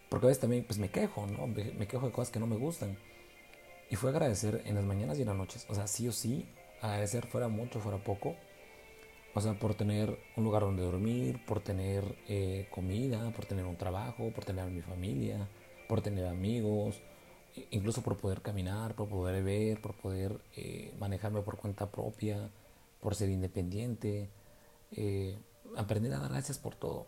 Porque 0.10 0.26
a 0.26 0.30
veces 0.30 0.42
también 0.42 0.66
pues 0.66 0.80
me 0.80 0.90
quejo, 0.90 1.28
¿no? 1.28 1.48
Me 1.48 1.88
quejo 1.88 2.08
de 2.08 2.12
cosas 2.12 2.32
que 2.32 2.40
no 2.40 2.48
me 2.48 2.58
gustan. 2.58 2.98
Y 3.90 3.96
fue 3.96 4.10
agradecer 4.10 4.64
en 4.66 4.76
las 4.76 4.84
mañanas 4.84 5.18
y 5.18 5.22
en 5.22 5.28
las 5.28 5.38
noches. 5.38 5.66
O 5.70 5.76
sea, 5.76 5.88
sí 5.88 6.08
o 6.08 6.12
sí, 6.12 6.46
agradecer 6.82 7.28
fuera 7.28 7.48
mucho, 7.48 7.80
fuera 7.80 8.04
poco. 8.04 8.36
O 9.38 9.40
sea, 9.40 9.54
por 9.54 9.76
tener 9.76 10.18
un 10.36 10.46
lugar 10.46 10.64
donde 10.64 10.82
dormir, 10.82 11.46
por 11.46 11.60
tener 11.60 12.18
eh, 12.28 12.68
comida, 12.72 13.30
por 13.36 13.46
tener 13.46 13.66
un 13.66 13.78
trabajo, 13.78 14.32
por 14.34 14.44
tener 14.44 14.66
mi 14.66 14.82
familia, 14.82 15.48
por 15.88 16.02
tener 16.02 16.26
amigos, 16.26 17.00
incluso 17.70 18.02
por 18.02 18.18
poder 18.18 18.42
caminar, 18.42 18.96
por 18.96 19.08
poder 19.08 19.44
ver, 19.44 19.80
por 19.80 19.94
poder 19.94 20.42
eh, 20.56 20.92
manejarme 21.00 21.44
por 21.44 21.58
cuenta 21.58 21.92
propia, 21.92 22.50
por 23.00 23.14
ser 23.14 23.30
independiente. 23.30 24.32
Eh, 24.94 25.38
aprender 25.76 26.12
a 26.16 26.20
dar 26.20 26.32
gracias 26.32 26.58
por 26.58 26.74
todo. 26.74 27.06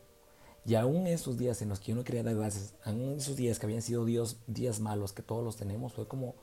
Y 0.68 0.76
aún 0.76 1.08
esos 1.08 1.36
días 1.36 1.64
en 1.64 1.70
los 1.70 1.80
que 1.80 1.94
yo 1.94 1.96
no 1.96 2.04
quería 2.04 2.22
dar 2.22 2.36
gracias, 2.36 2.76
aún 2.86 3.16
esos 3.18 3.38
días 3.38 3.58
que 3.58 3.66
habían 3.66 3.82
sido 3.82 4.06
Dios, 4.06 4.38
días 4.46 4.80
malos, 4.80 5.14
que 5.14 5.24
todos 5.24 5.44
los 5.44 5.56
tenemos, 5.56 5.94
fue 5.94 6.08
como, 6.08 6.36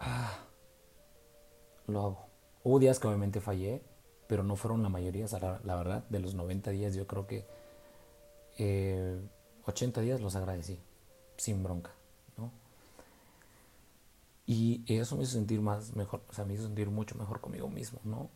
ah, 0.00 0.46
lo 1.88 2.00
hago. 2.00 2.26
Hubo 2.62 2.78
días 2.78 2.98
que 2.98 3.06
obviamente 3.06 3.42
fallé, 3.42 3.82
pero 4.26 4.42
no 4.42 4.56
fueron 4.56 4.82
la 4.82 4.88
mayoría, 4.88 5.26
la, 5.64 5.76
verdad, 5.76 6.04
de 6.08 6.20
los 6.20 6.34
90 6.34 6.70
días 6.70 6.94
yo 6.94 7.06
creo 7.06 7.26
que 7.26 7.44
80 9.66 10.00
eh, 10.00 10.04
días 10.04 10.20
los 10.20 10.36
agradecí, 10.36 10.78
sin 11.36 11.62
bronca, 11.62 11.92
¿no? 12.36 12.52
Y 14.46 14.84
eso 14.86 15.16
me 15.16 15.24
hizo 15.24 15.32
sentir 15.32 15.60
más 15.60 15.94
mejor, 15.96 16.22
o 16.28 16.32
sea, 16.32 16.44
me 16.44 16.54
hizo 16.54 16.64
sentir 16.64 16.90
mucho 16.90 17.16
mejor 17.16 17.40
conmigo 17.40 17.68
mismo, 17.68 18.00
¿no? 18.04 18.30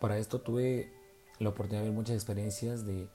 Para 0.00 0.18
esto 0.18 0.40
tuve 0.40 0.92
la 1.38 1.50
oportunidad 1.50 1.82
de 1.82 1.88
ver 1.88 1.96
muchas 1.96 2.16
experiencias 2.16 2.86
de 2.86 3.08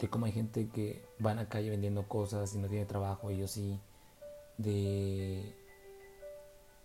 de 0.00 0.08
cómo 0.08 0.26
hay 0.26 0.32
gente 0.32 0.68
que 0.68 1.04
va 1.24 1.32
en 1.32 1.38
la 1.38 1.48
calle 1.48 1.70
vendiendo 1.70 2.08
cosas 2.08 2.54
y 2.54 2.58
no 2.58 2.68
tiene 2.68 2.86
trabajo, 2.86 3.30
ellos 3.30 3.50
sí, 3.50 3.78
de, 4.56 5.54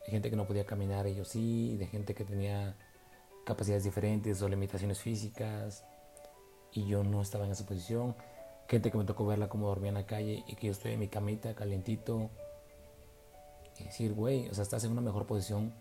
gente 0.06 0.30
que 0.30 0.36
no 0.36 0.46
podía 0.46 0.66
caminar, 0.66 1.08
ellos 1.08 1.30
sí, 1.30 1.78
de 1.78 1.88
gente 1.88 2.14
que 2.14 2.26
tenía 2.26 2.76
capacidades 3.46 3.84
diferentes 3.84 4.42
o 4.42 4.50
limitaciones 4.50 5.00
físicas 5.00 5.86
y 6.76 6.86
yo 6.86 7.04
no 7.04 7.22
estaba 7.22 7.46
en 7.46 7.52
esa 7.52 7.66
posición. 7.66 8.16
gente 8.68 8.92
que 8.92 8.98
me 8.98 9.06
tocó 9.06 9.26
verla 9.26 9.48
como 9.48 9.68
dormía 9.68 9.90
en 9.90 9.96
la 9.96 10.06
calle 10.06 10.44
y 10.48 10.56
que 10.56 10.68
yo 10.68 10.74
estoy 10.74 10.94
en 10.94 11.00
mi 11.00 11.08
camita 11.08 11.56
calientito. 11.56 12.30
Y 13.80 13.86
decir, 13.86 14.14
güey, 14.14 14.50
o 14.50 14.54
sea, 14.54 14.64
estás 14.64 14.84
en 14.84 14.92
una 14.92 15.02
mejor 15.02 15.26
posición. 15.26 15.74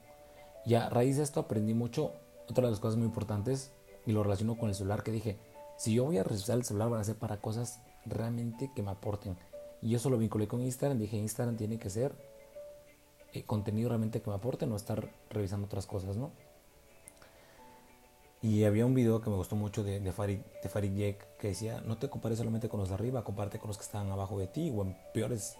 Y 0.66 0.74
a 0.74 0.88
raíz 0.88 1.16
de 1.16 1.22
esto 1.22 1.40
aprendí 1.40 1.74
mucho. 1.74 2.12
Otra 2.48 2.64
de 2.64 2.70
las 2.70 2.80
cosas 2.80 2.96
muy 2.96 3.06
importantes, 3.06 3.72
y 4.06 4.12
lo 4.12 4.22
relaciono 4.22 4.58
con 4.58 4.68
el 4.68 4.74
celular, 4.74 5.02
que 5.02 5.10
dije, 5.10 5.38
si 5.78 5.94
yo 5.94 6.04
voy 6.04 6.18
a 6.18 6.24
revisar 6.24 6.56
el 6.56 6.64
celular, 6.64 6.90
van 6.90 7.00
a 7.00 7.04
ser 7.04 7.16
para 7.16 7.40
cosas 7.40 7.80
realmente 8.04 8.70
que 8.74 8.82
me 8.82 8.90
aporten. 8.90 9.36
Y 9.80 9.94
eso 9.94 10.10
lo 10.10 10.18
vinculé 10.18 10.46
con 10.46 10.60
Instagram. 10.60 10.98
Dije, 10.98 11.16
Instagram 11.16 11.56
tiene 11.56 11.78
que 11.78 11.88
ser 11.88 12.14
eh, 13.32 13.44
contenido 13.44 13.88
realmente 13.88 14.20
que 14.20 14.30
me 14.30 14.36
aporte, 14.36 14.66
no 14.66 14.76
estar 14.76 15.10
revisando 15.30 15.66
otras 15.66 15.86
cosas, 15.86 16.16
¿no? 16.16 16.30
Y 18.44 18.64
había 18.64 18.84
un 18.84 18.92
video 18.92 19.22
que 19.22 19.30
me 19.30 19.36
gustó 19.36 19.56
mucho 19.56 19.82
de, 19.82 20.12
Farid, 20.12 20.40
de 20.62 20.68
Farid 20.68 20.94
Yek 20.94 21.38
que 21.38 21.48
decía, 21.48 21.80
no 21.86 21.96
te 21.96 22.10
compares 22.10 22.36
solamente 22.36 22.68
con 22.68 22.78
los 22.78 22.90
de 22.90 22.94
arriba, 22.94 23.24
comparte 23.24 23.58
con 23.58 23.68
los 23.68 23.78
que 23.78 23.84
están 23.84 24.12
abajo 24.12 24.38
de 24.38 24.46
ti 24.46 24.70
o 24.70 24.82
en 24.82 24.94
peores 25.14 25.56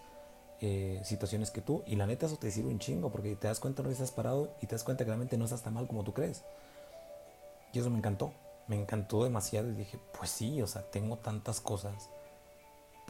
eh, 0.61 1.01
situaciones 1.03 1.51
que 1.51 1.63
tú. 1.63 1.83
Y 1.87 1.97
la 1.97 2.07
neta 2.07 2.27
eso 2.27 2.37
te 2.37 2.51
sirve 2.51 2.69
un 2.69 2.79
chingo 2.79 3.11
porque 3.11 3.37
te 3.37 3.49
das 3.49 3.59
cuenta 3.59 3.83
no 3.83 3.89
estás 3.89 4.11
parado 4.11 4.55
y 4.61 4.67
te 4.67 4.75
das 4.75 4.85
cuenta 4.85 5.03
que 5.03 5.09
realmente 5.09 5.39
no 5.39 5.45
estás 5.45 5.63
tan 5.63 5.73
mal 5.73 5.87
como 5.87 6.05
tú 6.05 6.13
crees. 6.13 6.45
Y 7.73 7.79
eso 7.79 7.89
me 7.89 7.97
encantó, 7.97 8.35
me 8.69 8.79
encantó 8.79 9.25
demasiado 9.25 9.71
y 9.71 9.77
dije, 9.77 9.99
pues 10.19 10.29
sí, 10.29 10.61
o 10.61 10.67
sea, 10.67 10.83
tengo 10.83 11.17
tantas 11.17 11.63
cosas 11.63 12.11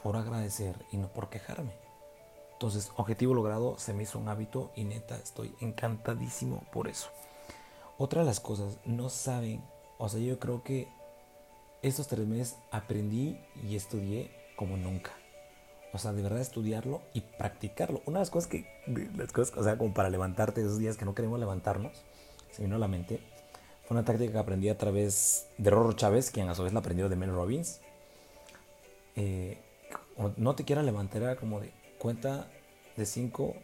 por 0.00 0.14
agradecer 0.14 0.76
y 0.92 0.98
no 0.98 1.08
por 1.08 1.30
quejarme. 1.30 1.72
Entonces, 2.52 2.92
objetivo 2.94 3.34
logrado, 3.34 3.76
se 3.76 3.92
me 3.92 4.04
hizo 4.04 4.20
un 4.20 4.28
hábito 4.28 4.70
y 4.76 4.84
neta, 4.84 5.16
estoy 5.16 5.52
encantadísimo 5.60 6.62
por 6.72 6.86
eso. 6.86 7.08
Otra 7.98 8.22
de 8.22 8.26
las 8.26 8.40
cosas, 8.40 8.78
no 8.84 9.08
saben, 9.08 9.62
o 9.98 10.08
sea, 10.08 10.20
yo 10.20 10.38
creo 10.38 10.62
que 10.62 10.88
estos 11.82 12.08
tres 12.08 12.26
meses 12.26 12.56
aprendí 12.70 13.38
y 13.62 13.76
estudié 13.76 14.30
como 14.56 14.76
nunca. 14.76 15.12
O 15.92 15.98
sea, 15.98 16.12
de 16.12 16.22
verdad 16.22 16.40
estudiarlo 16.40 17.02
y 17.12 17.20
practicarlo. 17.20 18.02
Una 18.06 18.18
de 18.18 18.22
las 18.22 18.30
cosas 18.30 18.48
que, 18.48 18.66
las 19.16 19.32
cosas, 19.32 19.56
o 19.56 19.62
sea, 19.62 19.78
como 19.78 19.94
para 19.94 20.10
levantarte 20.10 20.60
esos 20.60 20.78
días 20.78 20.96
que 20.96 21.04
no 21.04 21.14
queremos 21.14 21.38
levantarnos, 21.38 22.02
se 22.50 22.62
vino 22.62 22.74
a 22.76 22.78
la 22.80 22.88
mente, 22.88 23.20
fue 23.84 23.96
una 23.96 24.04
táctica 24.04 24.32
que 24.32 24.38
aprendí 24.38 24.68
a 24.68 24.78
través 24.78 25.46
de 25.58 25.70
Rorro 25.70 25.92
Chávez, 25.92 26.30
quien 26.30 26.48
a 26.48 26.54
su 26.54 26.64
vez 26.64 26.72
la 26.72 26.80
aprendió 26.80 27.08
de 27.08 27.16
Mel 27.16 27.30
Robbins. 27.30 27.80
Eh, 29.14 29.58
no 30.36 30.56
te 30.56 30.64
quieras 30.64 30.84
levantar, 30.84 31.36
como 31.36 31.60
de 31.60 31.70
cuenta 31.98 32.50
de 32.96 33.06
5 33.06 33.54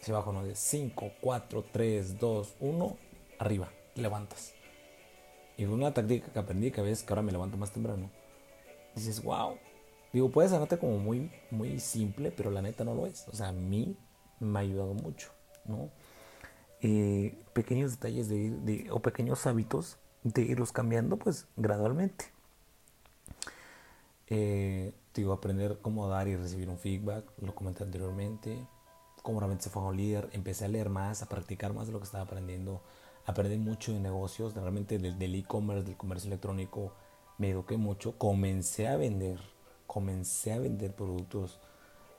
hacia 0.00 0.14
abajo, 0.14 0.32
no, 0.32 0.44
de 0.44 0.54
5, 0.54 1.12
4, 1.20 1.64
3, 1.72 2.18
2, 2.18 2.54
1, 2.60 2.96
arriba, 3.38 3.70
levantas. 3.94 4.54
Y 5.56 5.64
fue 5.64 5.74
una 5.74 5.94
táctica 5.94 6.32
que 6.32 6.38
aprendí 6.38 6.70
que 6.70 6.80
a 6.80 6.84
veces 6.84 7.04
que 7.04 7.12
ahora 7.12 7.22
me 7.22 7.32
levanto 7.32 7.56
más 7.56 7.72
temprano. 7.72 8.10
Dices, 8.94 9.22
wow. 9.22 9.56
Digo, 10.12 10.30
puede 10.30 10.48
sonarte 10.48 10.78
como 10.78 10.98
muy, 10.98 11.30
muy 11.50 11.80
simple, 11.80 12.30
pero 12.30 12.50
la 12.50 12.62
neta 12.62 12.84
no 12.84 12.94
lo 12.94 13.06
es. 13.06 13.26
O 13.28 13.34
sea, 13.34 13.48
a 13.48 13.52
mí 13.52 13.96
me 14.40 14.58
ha 14.58 14.62
ayudado 14.62 14.94
mucho, 14.94 15.30
¿no? 15.64 15.90
Eh, 16.82 17.38
pequeños 17.52 17.92
detalles 17.92 18.28
de, 18.28 18.50
de, 18.50 18.90
o 18.90 19.00
pequeños 19.00 19.46
hábitos 19.46 19.98
de 20.22 20.42
irlos 20.42 20.72
cambiando, 20.72 21.16
pues 21.16 21.46
gradualmente. 21.56 22.26
Eh, 24.28 24.92
digo, 25.14 25.32
aprender 25.32 25.78
cómo 25.80 26.08
dar 26.08 26.28
y 26.28 26.36
recibir 26.36 26.68
un 26.68 26.78
feedback, 26.78 27.24
lo 27.40 27.54
comenté 27.54 27.84
anteriormente, 27.84 28.66
cómo 29.22 29.40
realmente 29.40 29.64
se 29.64 29.70
fue 29.70 29.82
a 29.82 29.86
un 29.86 29.96
líder, 29.96 30.28
empecé 30.32 30.64
a 30.64 30.68
leer 30.68 30.90
más, 30.90 31.22
a 31.22 31.28
practicar 31.28 31.72
más 31.72 31.86
de 31.86 31.92
lo 31.92 32.00
que 32.00 32.04
estaba 32.04 32.24
aprendiendo, 32.24 32.82
aprendí 33.26 33.58
mucho 33.58 33.92
de 33.92 34.00
negocios, 34.00 34.54
realmente 34.54 34.98
del 34.98 35.34
e-commerce, 35.34 35.84
del 35.84 35.96
comercio 35.96 36.28
electrónico, 36.28 36.92
me 37.38 37.50
eduqué 37.50 37.76
mucho, 37.76 38.16
comencé 38.16 38.88
a 38.88 38.96
vender, 38.96 39.38
comencé 39.86 40.52
a 40.52 40.58
vender 40.58 40.94
productos 40.94 41.60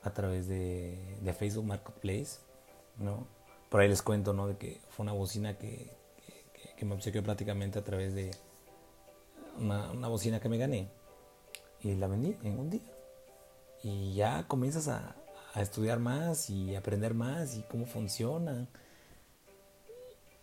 a 0.04 0.13
través 0.13 0.48
de, 0.48 1.17
de 1.22 1.34
Facebook 1.34 1.65
Marketplace, 1.65 2.39
¿no? 2.98 3.28
Por 3.70 3.82
ahí 3.82 3.89
les 3.89 4.02
cuento, 4.02 4.34
¿no? 4.34 4.48
De 4.48 4.58
que 4.58 4.82
fue 4.89 5.04
una 5.04 5.13
bocina 5.13 5.58
que, 5.58 5.96
me 6.82 6.93
obsequió 6.93 7.24
prácticamente 7.24 7.80
a 7.80 7.84
través 7.84 8.13
de 8.13 8.32
una, 9.58 10.08
bocina 10.08 10.39
que 10.39 10.48
me 10.48 10.60
gané 10.60 10.89
y 11.82 11.96
la 11.96 12.08
vendí 12.08 12.38
en 12.43 12.60
un 12.60 12.70
día. 12.70 12.93
Y 13.82 14.13
ya 14.13 14.48
comienzas 14.48 14.88
a, 14.88 15.15
a 15.54 15.62
estudiar 15.62 16.00
más 16.00 16.50
y 16.50 16.76
aprender 16.76 17.13
más 17.13 17.58
y 17.58 17.63
cómo 17.63 17.86
funciona. 17.88 18.67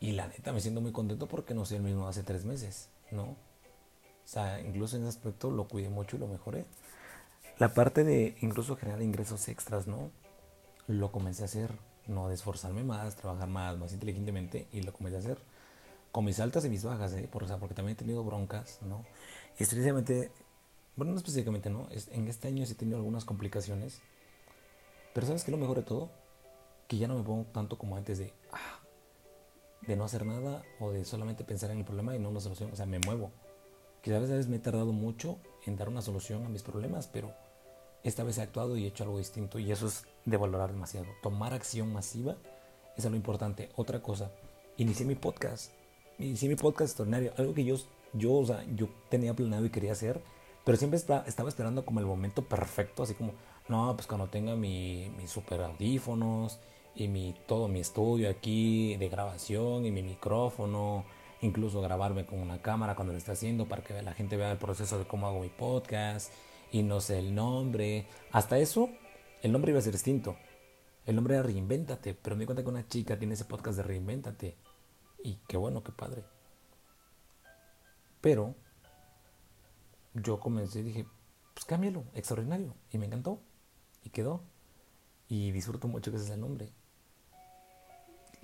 Y 0.04 0.12
la 0.12 0.26
neta 0.26 0.52
me 0.52 0.60
siento 0.60 0.82
muy 0.82 0.92
contento 0.92 1.26
porque 1.26 1.54
no 1.54 1.64
soy 1.64 1.78
el 1.78 1.82
mismo 1.82 2.06
hace 2.06 2.22
tres 2.22 2.44
meses, 2.44 2.90
¿no? 3.10 3.22
O 3.22 4.26
sea, 4.26 4.60
incluso 4.60 4.96
en 4.96 5.02
ese 5.04 5.16
aspecto 5.16 5.50
lo 5.50 5.66
cuidé 5.66 5.88
mucho 5.88 6.16
y 6.16 6.18
lo 6.18 6.26
mejoré. 6.26 6.66
La 7.56 7.72
parte 7.72 8.04
de 8.04 8.36
incluso 8.42 8.76
generar 8.76 9.00
ingresos 9.00 9.48
extras, 9.48 9.86
¿no? 9.86 10.10
Lo 10.88 11.10
comencé 11.10 11.40
a 11.40 11.46
hacer, 11.46 11.70
no 12.06 12.28
de 12.28 12.34
esforzarme 12.34 12.84
más, 12.84 13.16
trabajar 13.16 13.48
más, 13.48 13.78
más 13.78 13.94
inteligentemente 13.94 14.68
y 14.72 14.82
lo 14.82 14.92
comencé 14.92 15.16
a 15.16 15.20
hacer 15.20 15.38
con 16.12 16.26
mis 16.26 16.38
altas 16.38 16.66
y 16.66 16.68
mis 16.68 16.84
bajas, 16.84 17.14
¿eh? 17.14 17.26
Por, 17.32 17.44
o 17.44 17.58
porque 17.58 17.74
también 17.74 17.96
he 17.96 17.98
tenido 17.98 18.22
broncas, 18.24 18.80
¿no? 18.82 19.06
Y 19.58 19.62
estrictamente 19.62 20.30
bueno, 20.96 21.12
no 21.12 21.18
específicamente, 21.18 21.70
¿no? 21.70 21.88
En 22.10 22.28
este 22.28 22.48
año 22.48 22.66
sí 22.66 22.72
he 22.72 22.76
tenido 22.76 22.98
algunas 22.98 23.24
complicaciones. 23.24 24.02
Pero 25.14 25.26
¿sabes 25.26 25.44
qué 25.44 25.50
lo 25.50 25.56
mejor 25.56 25.78
de 25.78 25.82
todo? 25.84 26.10
Que 26.88 26.98
ya 26.98 27.08
no 27.08 27.16
me 27.16 27.24
pongo 27.24 27.46
tanto 27.52 27.78
como 27.78 27.96
antes 27.96 28.18
de, 28.18 28.34
ah, 28.52 28.83
de 29.86 29.96
no 29.96 30.04
hacer 30.04 30.24
nada 30.26 30.62
o 30.80 30.90
de 30.90 31.04
solamente 31.04 31.44
pensar 31.44 31.70
en 31.70 31.78
el 31.78 31.84
problema 31.84 32.14
y 32.14 32.18
no 32.18 32.30
una 32.30 32.40
solución. 32.40 32.70
O 32.72 32.76
sea, 32.76 32.86
me 32.86 32.98
muevo. 32.98 33.30
Quizás 34.02 34.18
a 34.18 34.20
veces 34.20 34.48
me 34.48 34.56
he 34.56 34.60
tardado 34.60 34.92
mucho 34.92 35.38
en 35.66 35.76
dar 35.76 35.88
una 35.88 36.02
solución 36.02 36.44
a 36.44 36.48
mis 36.48 36.62
problemas, 36.62 37.06
pero 37.06 37.32
esta 38.02 38.22
vez 38.22 38.38
he 38.38 38.42
actuado 38.42 38.76
y 38.76 38.84
he 38.84 38.88
hecho 38.88 39.04
algo 39.04 39.18
distinto 39.18 39.58
y 39.58 39.72
eso 39.72 39.86
es 39.86 40.04
de 40.24 40.36
valorar 40.36 40.72
demasiado. 40.72 41.06
Tomar 41.22 41.54
acción 41.54 41.92
masiva 41.92 42.36
es 42.96 43.04
lo 43.04 43.16
importante. 43.16 43.70
Otra 43.76 44.02
cosa, 44.02 44.30
inicié 44.76 45.06
mi 45.06 45.14
podcast. 45.14 45.72
Inicié 46.18 46.48
mi 46.48 46.56
podcast 46.56 46.90
extraordinario. 46.90 47.32
Algo 47.38 47.54
que 47.54 47.64
yo, 47.64 47.76
yo, 48.12 48.34
o 48.34 48.46
sea, 48.46 48.64
yo 48.74 48.88
tenía 49.08 49.34
planeado 49.34 49.64
y 49.64 49.70
quería 49.70 49.92
hacer 49.92 50.22
pero 50.64 50.78
siempre 50.78 50.98
estaba 50.98 51.48
esperando 51.48 51.84
como 51.84 52.00
el 52.00 52.06
momento 52.06 52.42
perfecto, 52.42 53.02
así 53.02 53.14
como, 53.14 53.32
no, 53.68 53.94
pues 53.94 54.06
cuando 54.06 54.28
tenga 54.28 54.56
mi, 54.56 55.10
mis 55.18 55.30
super 55.30 55.60
audífonos 55.60 56.58
y 56.94 57.08
mi, 57.08 57.34
todo 57.46 57.68
mi 57.68 57.80
estudio 57.80 58.30
aquí 58.30 58.96
de 58.96 59.08
grabación 59.08 59.86
y 59.86 59.90
mi 59.90 60.02
micrófono, 60.02 61.04
incluso 61.40 61.80
grabarme 61.80 62.24
con 62.26 62.38
una 62.40 62.62
cámara 62.62 62.94
cuando 62.94 63.12
lo 63.12 63.18
esté 63.18 63.32
haciendo 63.32 63.66
para 63.66 63.82
que 63.82 64.00
la 64.02 64.12
gente 64.12 64.36
vea 64.36 64.52
el 64.52 64.58
proceso 64.58 64.98
de 64.98 65.06
cómo 65.06 65.26
hago 65.26 65.40
mi 65.40 65.48
podcast 65.48 66.32
y 66.72 66.82
no 66.82 67.00
sé 67.00 67.18
el 67.18 67.34
nombre. 67.34 68.06
Hasta 68.32 68.58
eso, 68.58 68.88
el 69.42 69.52
nombre 69.52 69.70
iba 69.70 69.78
a 69.78 69.82
ser 69.82 69.92
distinto. 69.92 70.36
El 71.06 71.16
nombre 71.16 71.34
era 71.34 71.42
Reinvéntate, 71.42 72.14
pero 72.14 72.34
me 72.34 72.40
di 72.40 72.46
cuenta 72.46 72.62
que 72.62 72.70
una 72.70 72.88
chica 72.88 73.18
tiene 73.18 73.34
ese 73.34 73.44
podcast 73.44 73.76
de 73.76 73.82
Reinvéntate. 73.82 74.56
Y 75.22 75.38
qué 75.46 75.56
bueno, 75.56 75.82
qué 75.82 75.92
padre. 75.92 76.24
Pero 78.20 78.54
yo 80.14 80.40
comencé 80.40 80.80
y 80.80 80.84
dije, 80.84 81.06
pues 81.52 81.66
cámbialo, 81.66 82.04
extraordinario. 82.14 82.74
Y 82.90 82.98
me 82.98 83.06
encantó. 83.06 83.40
Y 84.02 84.10
quedó. 84.10 84.42
Y 85.28 85.50
disfruto 85.52 85.88
mucho 85.88 86.10
que 86.10 86.16
ese 86.16 86.26
es 86.26 86.32
el 86.32 86.40
nombre. 86.40 86.72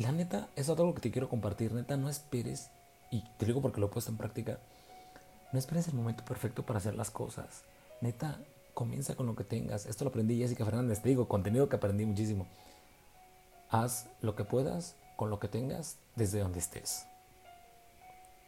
La 0.00 0.12
neta, 0.12 0.48
es 0.56 0.70
algo 0.70 0.94
que 0.94 1.02
te 1.02 1.10
quiero 1.10 1.28
compartir. 1.28 1.74
Neta, 1.74 1.98
no 1.98 2.08
esperes, 2.08 2.70
y 3.10 3.22
te 3.36 3.44
digo 3.44 3.60
porque 3.60 3.80
lo 3.80 3.88
he 3.88 3.90
puesto 3.90 4.10
en 4.10 4.16
práctica, 4.16 4.58
no 5.52 5.58
esperes 5.58 5.88
el 5.88 5.94
momento 5.94 6.24
perfecto 6.24 6.64
para 6.64 6.78
hacer 6.78 6.94
las 6.94 7.10
cosas. 7.10 7.64
Neta, 8.00 8.38
comienza 8.72 9.14
con 9.14 9.26
lo 9.26 9.36
que 9.36 9.44
tengas. 9.44 9.84
Esto 9.84 10.04
lo 10.04 10.08
aprendí 10.08 10.38
Jessica 10.38 10.64
Fernández, 10.64 11.02
te 11.02 11.10
digo, 11.10 11.28
contenido 11.28 11.68
que 11.68 11.76
aprendí 11.76 12.06
muchísimo. 12.06 12.46
Haz 13.68 14.08
lo 14.22 14.34
que 14.36 14.44
puedas 14.44 14.96
con 15.16 15.28
lo 15.28 15.38
que 15.38 15.48
tengas 15.48 15.98
desde 16.16 16.40
donde 16.40 16.60
estés. 16.60 17.04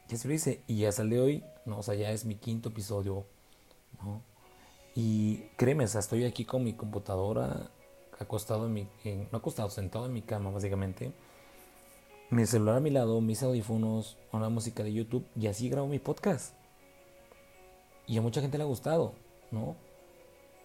Ya 0.09 0.17
se 0.17 0.29
lo 0.29 0.33
hice 0.33 0.63
y 0.67 0.79
ya 0.79 0.91
salió 0.91 1.25
hoy, 1.25 1.45
¿no? 1.67 1.81
O 1.81 1.83
sea, 1.83 1.95
ya 1.95 2.13
es 2.13 2.25
mi 2.25 2.37
quinto 2.37 2.71
episodio, 2.71 3.27
¿no? 4.03 4.23
Y 4.95 5.49
créeme, 5.59 5.85
o 5.85 5.89
sea, 5.89 6.01
estoy 6.01 6.25
aquí 6.25 6.47
con 6.47 6.65
mi 6.65 6.73
computadora, 6.73 7.71
acostado 8.19 8.65
en 8.65 8.73
mi, 8.73 8.89
no 9.31 9.37
acostado, 9.37 9.69
sentado 9.69 10.07
en 10.07 10.15
mi 10.15 10.23
cama, 10.23 10.49
básicamente. 10.49 11.13
Mi 12.33 12.47
celular 12.47 12.77
a 12.77 12.81
mi 12.81 12.89
lado, 12.89 13.21
mis 13.21 13.43
audífonos, 13.43 14.17
una 14.33 14.49
música 14.49 14.83
de 14.83 14.91
YouTube 14.91 15.27
y 15.37 15.49
así 15.49 15.69
grabo 15.69 15.87
mi 15.87 15.99
podcast. 15.99 16.55
Y 18.07 18.17
a 18.17 18.23
mucha 18.23 18.41
gente 18.41 18.57
le 18.57 18.65
ha 18.65 18.67
gustado, 18.67 19.13
¿no? 19.51 19.77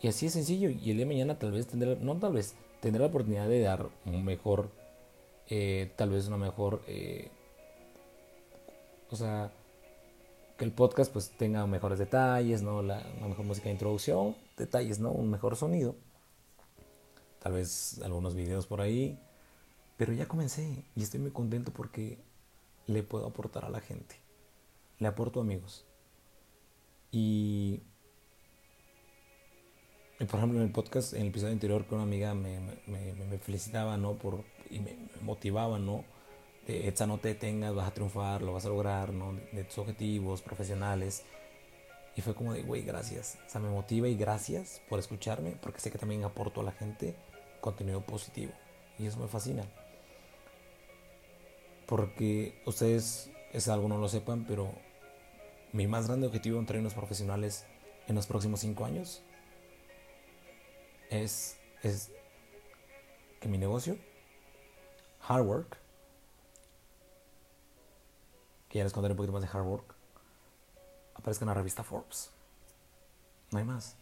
Y 0.01 0.08
así 0.08 0.27
es 0.27 0.32
sencillo. 0.32 0.69
Y 0.69 0.91
el 0.91 0.95
día 0.95 0.95
de 0.99 1.06
mañana 1.06 1.38
tal 1.38 1.51
vez 1.51 1.67
tendré, 1.67 1.97
no 1.97 2.15
tal 2.15 2.32
vez, 2.32 2.56
tendré 2.80 3.01
la 3.01 3.08
oportunidad 3.08 3.49
de 3.49 3.60
dar 3.60 3.89
un 4.06 4.23
mejor, 4.23 4.71
eh, 5.49 5.91
tal 5.97 6.12
vez 6.12 6.30
una 6.30 6.38
mejor 6.38 6.84
eh, 6.88 7.32
o 9.12 9.17
sea, 9.17 9.51
que 10.58 10.63
el 10.63 10.71
podcast 10.71 11.12
pues 11.12 11.32
tenga 11.32 11.67
mejores 11.67 11.99
detalles, 11.99 12.62
¿no? 12.62 12.82
La, 12.82 13.06
una 13.17 13.27
mejor 13.27 13.45
música 13.45 13.65
de 13.65 13.73
introducción, 13.73 14.38
detalles, 14.56 14.99
¿no? 14.99 15.12
Un 15.12 15.30
mejor 15.30 15.58
sonido. 15.58 15.97
Tal 17.39 17.51
vez 17.51 17.99
algunos 18.06 18.36
videos 18.36 18.67
por 18.67 18.80
ahí. 18.80 19.19
Pero 19.98 20.14
ya 20.14 20.28
comencé 20.28 20.86
y 20.96 21.04
estoy 21.04 21.20
muy 21.20 21.32
contento 21.32 21.72
porque 21.74 22.20
le 22.86 23.04
puedo 23.04 23.26
aportar 23.28 23.66
a 23.66 23.70
la 23.70 23.82
gente. 23.82 24.16
Le 25.00 25.08
aporto 25.08 25.42
amigos. 25.42 25.86
Y 27.12 27.82
por 30.26 30.40
ejemplo, 30.40 30.60
en 30.60 30.66
el 30.66 30.72
podcast, 30.72 31.14
en 31.14 31.22
el 31.22 31.28
episodio 31.28 31.54
anterior, 31.54 31.86
que 31.86 31.94
una 31.94 32.04
amiga 32.04 32.34
me, 32.34 32.60
me, 32.88 33.14
me 33.14 33.38
felicitaba, 33.38 33.98
¿no? 33.98 34.14
Por, 34.14 34.44
y 34.72 34.80
me 34.80 34.98
motivaba, 35.22 35.78
¿no? 35.78 36.04
De, 36.66 36.88
Etza, 36.88 37.06
no 37.06 37.20
te 37.20 37.30
detengas, 37.30 37.76
vas 37.76 37.88
a 37.88 37.94
triunfar, 37.94 38.42
lo 38.42 38.54
vas 38.54 38.66
a 38.66 38.70
lograr, 38.70 39.14
¿no? 39.14 39.34
De, 39.52 39.64
tus 39.64 39.78
objetivos 39.78 40.42
profesionales. 40.42 41.24
Y 42.16 42.22
fue 42.22 42.34
como 42.34 42.54
de, 42.54 42.64
güey, 42.64 42.82
gracias. 42.82 43.38
O 43.46 43.50
sea, 43.50 43.62
me 43.62 43.70
motiva 43.70 44.08
y 44.08 44.16
gracias 44.16 44.82
por 44.90 44.98
escucharme, 44.98 45.52
porque 45.62 45.80
sé 45.80 45.92
que 45.92 46.00
también 46.00 46.24
aporto 46.24 46.62
a 46.62 46.64
la 46.64 46.72
gente 46.72 47.16
contenido 47.62 48.02
positivo. 48.02 48.54
Y 48.98 49.06
eso 49.06 49.20
me 49.20 49.28
fascina. 49.28 49.64
Porque 51.88 52.62
ustedes, 52.65 53.32
es 53.54 53.67
algo 53.67 53.88
no 53.88 53.97
lo 53.97 54.10
sepan, 54.10 54.45
pero 54.45 54.71
mi 55.73 55.88
más 55.88 56.08
grande 56.08 56.28
objetivo 56.28 56.60
en 56.60 56.65
términos 56.65 56.93
profesionales 56.93 57.65
en 58.08 58.15
los 58.15 58.28
próximos 58.28 58.60
cinco 58.60 58.86
años 58.86 59.23
es, 61.10 61.58
es 61.84 62.12
que 63.39 63.47
mi 63.47 63.58
negocio, 63.58 63.97
Hard 65.28 65.45
Work, 65.45 65.78
que 68.69 68.80
ya 68.80 68.84
les 68.84 68.93
contaré 68.93 69.13
un 69.13 69.17
poquito 69.17 69.34
más 69.34 69.41
de 69.41 69.47
Hard 69.47 69.65
Work, 69.65 69.95
aparezca 71.15 71.45
en 71.45 71.47
la 71.47 71.54
revista 71.54 71.84
Forbes. 71.84 72.32
No 73.52 73.60
hay 73.60 73.65
más. 73.65 73.95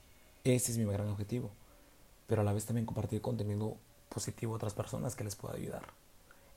Ese 0.43 0.71
es 0.71 0.77
mi 0.77 0.85
gran 0.85 1.07
objetivo. 1.09 1.51
Pero 2.27 2.41
a 2.41 2.43
la 2.43 2.53
vez 2.53 2.65
también 2.65 2.85
compartir 2.85 3.21
contenido 3.21 3.77
positivo 4.09 4.53
a 4.53 4.55
otras 4.55 4.73
personas 4.73 5.15
que 5.15 5.23
les 5.23 5.35
pueda 5.35 5.55
ayudar. 5.55 5.83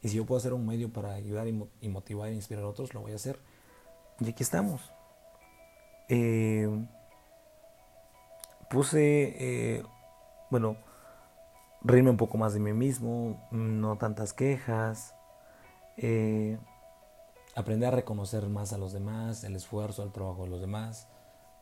Y 0.03 0.09
si 0.09 0.17
yo 0.17 0.27
puedo 0.27 0.39
hacer 0.39 0.53
un 0.53 0.67
medio 0.67 0.93
para 0.93 1.15
ayudar 1.15 1.49
y, 1.49 1.89
motivar 1.89 2.29
e 2.29 2.35
inspirar 2.35 2.65
a 2.65 2.69
otros, 2.69 2.95
lo 2.95 3.01
voy 3.01 3.13
a 3.13 3.17
hacer. 3.17 3.41
Y 4.21 4.29
aquí 4.29 4.43
estamos. 4.43 4.93
Eh, 6.09 6.69
puse 8.71 9.35
eh, 9.79 9.83
bueno, 10.51 10.77
reírme 11.83 12.11
un 12.11 12.17
poco 12.17 12.39
más 12.39 12.55
de 12.55 12.61
mí 12.61 12.73
mismo, 12.73 13.47
no 13.51 13.99
tantas 13.99 14.33
quejas, 14.33 15.15
eh, 15.97 16.59
aprender 17.55 17.89
a 17.89 17.97
reconocer 17.97 18.49
más 18.49 18.73
a 18.73 18.79
los 18.79 18.93
demás, 18.93 19.45
el 19.45 19.57
esfuerzo, 19.57 20.03
el 20.03 20.13
trabajo 20.13 20.45
de 20.45 20.51
los 20.51 20.61
demás, 20.61 21.09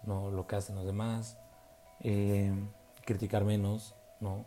no 0.04 0.30
lo 0.30 0.46
que 0.46 0.56
hacen 0.56 0.76
los 0.76 0.86
demás, 0.86 1.38
criticar 3.04 3.44
menos, 3.44 3.96
¿no? 4.20 4.44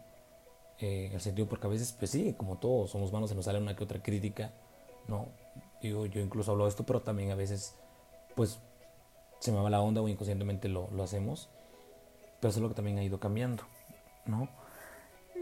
Eh, 0.82 1.12
el 1.14 1.20
sentido, 1.20 1.48
porque 1.48 1.68
a 1.68 1.70
veces, 1.70 1.92
pues 1.92 2.12
sí, 2.12 2.34
como 2.38 2.58
todos 2.58 2.92
somos 2.92 3.10
humanos, 3.10 3.30
se 3.30 3.36
nos 3.36 3.46
sale 3.46 3.60
una 3.60 3.76
que 3.76 3.84
otra 3.84 4.02
crítica, 4.02 4.54
¿no? 5.08 5.28
Digo, 5.82 6.06
yo 6.06 6.22
incluso 6.22 6.52
hablo 6.52 6.64
de 6.66 6.70
esto, 6.70 6.86
pero 6.86 7.02
también 7.02 7.32
a 7.32 7.36
veces, 7.36 7.76
pues, 8.36 8.60
se 9.40 9.52
me 9.52 9.60
va 9.60 9.70
la 9.70 9.82
onda 9.82 10.02
o 10.02 10.08
inconscientemente 10.08 10.70
lo, 10.70 10.90
lo 10.92 11.04
hacemos, 11.04 11.50
pero 12.40 12.50
eso 12.50 12.60
es 12.60 12.64
lo 12.64 12.70
que 12.70 12.76
también 12.76 12.98
ha 12.98 13.04
ido 13.04 13.20
cambiando. 13.20 13.64
¿no? 14.30 14.50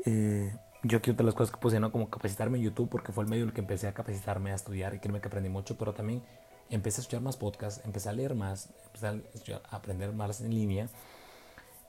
Eh, 0.06 0.56
yo 0.84 1.00
aquí 1.00 1.12
otra 1.12 1.23
de 1.23 1.26
las 1.26 1.36
cosas 1.36 1.54
que 1.54 1.60
puse, 1.60 1.80
¿no? 1.80 1.91
Como 1.91 2.10
capacitarme 2.10 2.58
en 2.58 2.65
YouTube, 2.65 2.89
porque 2.89 3.12
fue 3.12 3.23
el 3.23 3.30
medio 3.30 3.43
en 3.43 3.50
el 3.50 3.54
que 3.54 3.62
empecé 3.62 3.88
a 3.88 3.93
capacitarme, 3.93 4.52
a 4.52 4.56
estudiar, 4.56 4.93
y 4.93 5.00
créeme 5.00 5.19
que 5.19 5.28
aprendí 5.28 5.50
mucho, 5.50 5.78
pero 5.78 5.93
también 5.93 6.23
empecé 6.69 7.00
a 7.00 7.02
escuchar 7.02 7.21
más 7.21 7.36
podcasts, 7.38 7.84
empecé 7.86 8.10
a 8.10 8.13
leer 8.13 8.36
más, 8.36 8.69
empecé 8.86 9.54
a, 9.54 9.62
aprender 9.69 10.13
más 10.13 10.41
en 10.41 10.54
línea. 10.54 10.89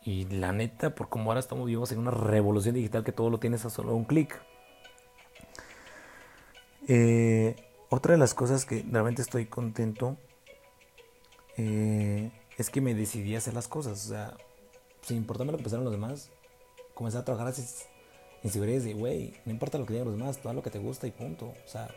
Y 0.09 0.25
la 0.25 0.53
neta, 0.53 0.95
por 0.95 1.11
como 1.11 1.31
ahora 1.31 1.41
estamos 1.41 1.67
vivos 1.67 1.93
en 1.93 1.99
una 1.99 2.11
revolución 2.11 2.75
digital 2.75 3.05
que 3.05 3.13
todo 3.13 3.29
lo 3.29 3.39
tienes 3.39 3.67
a 3.67 3.69
solo 3.69 3.95
un 3.95 4.07
clic. 4.07 4.41
Eh, 6.87 7.55
otra 7.91 8.13
de 8.13 8.19
las 8.19 8.33
cosas 8.33 8.65
que 8.65 8.87
realmente 8.91 9.21
estoy 9.21 9.45
contento 9.45 10.17
eh, 11.59 12.31
es 12.57 12.71
que 12.71 12.81
me 12.81 12.95
decidí 12.95 13.35
a 13.35 13.39
hacer 13.39 13.53
las 13.53 13.69
cosas. 13.69 14.03
O 14.07 14.09
sea, 14.09 14.35
sin 15.03 15.19
importarme 15.19 15.53
lo 15.53 15.59
que 15.59 15.65
pensaron 15.65 15.85
los 15.85 15.93
demás, 15.93 16.31
comenzar 16.95 17.21
a 17.21 17.25
trabajar 17.27 17.53
esas 17.53 17.87
inseguridades 18.43 18.85
de, 18.85 18.95
güey, 18.95 19.35
no 19.45 19.53
importa 19.53 19.77
lo 19.77 19.85
que 19.85 19.93
digan 19.93 20.09
los 20.09 20.17
demás, 20.17 20.39
todo 20.39 20.55
lo 20.55 20.63
que 20.63 20.71
te 20.71 20.79
gusta 20.79 21.07
y 21.07 21.11
punto. 21.11 21.49
O 21.49 21.69
sea, 21.69 21.95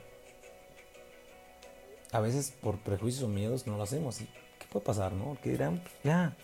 a 2.11 2.19
veces 2.19 2.51
por 2.61 2.77
prejuicios 2.79 3.23
o 3.23 3.29
miedos 3.29 3.67
no 3.67 3.77
lo 3.77 3.83
hacemos. 3.83 4.19
¿Y 4.19 4.25
qué 4.59 4.67
puede 4.69 4.85
pasar, 4.85 5.13
no? 5.13 5.37
¿Qué 5.41 5.51
dirán? 5.51 5.79
Pues, 5.79 5.93
ya. 6.03 6.35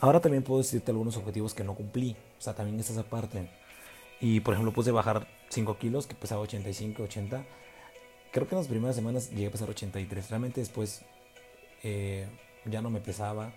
Ahora 0.00 0.20
también 0.20 0.42
puedo 0.42 0.60
decirte 0.60 0.90
algunos 0.90 1.16
objetivos 1.16 1.54
que 1.54 1.64
no 1.64 1.74
cumplí. 1.74 2.16
O 2.38 2.42
sea, 2.42 2.54
también 2.54 2.78
está 2.80 2.92
esa 2.92 3.02
parte. 3.02 3.50
Y 4.20 4.40
por 4.40 4.54
ejemplo, 4.54 4.72
puse 4.72 4.90
bajar 4.90 5.26
5 5.48 5.78
kilos, 5.78 6.06
que 6.06 6.14
pesaba 6.14 6.40
85, 6.42 7.02
80. 7.02 7.44
Creo 8.32 8.48
que 8.48 8.54
en 8.54 8.60
las 8.60 8.68
primeras 8.68 8.96
semanas 8.96 9.30
llegué 9.30 9.48
a 9.48 9.50
pesar 9.50 9.68
83. 9.68 10.30
Realmente 10.30 10.60
después 10.60 11.02
eh, 11.82 12.28
ya 12.66 12.82
no 12.82 12.90
me 12.90 13.00
pesaba 13.00 13.52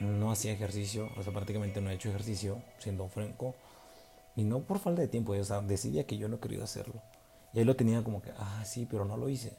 no 0.00 0.30
hacía 0.30 0.52
ejercicio, 0.52 1.10
o 1.16 1.22
sea, 1.22 1.32
prácticamente 1.32 1.80
no 1.80 1.90
he 1.90 1.94
hecho 1.94 2.08
ejercicio, 2.08 2.62
siendo 2.78 3.08
franco, 3.08 3.54
y 4.36 4.44
no 4.44 4.60
por 4.60 4.78
falta 4.78 5.02
de 5.02 5.08
tiempo, 5.08 5.32
o 5.32 5.44
sea, 5.44 5.60
decidía 5.60 6.06
que 6.06 6.18
yo 6.18 6.28
no 6.28 6.40
quería 6.40 6.62
hacerlo. 6.62 7.02
Y 7.52 7.58
ahí 7.58 7.64
lo 7.64 7.76
tenía 7.76 8.04
como 8.04 8.22
que, 8.22 8.30
ah, 8.36 8.62
sí, 8.64 8.86
pero 8.88 9.04
no 9.04 9.16
lo 9.16 9.28
hice. 9.28 9.56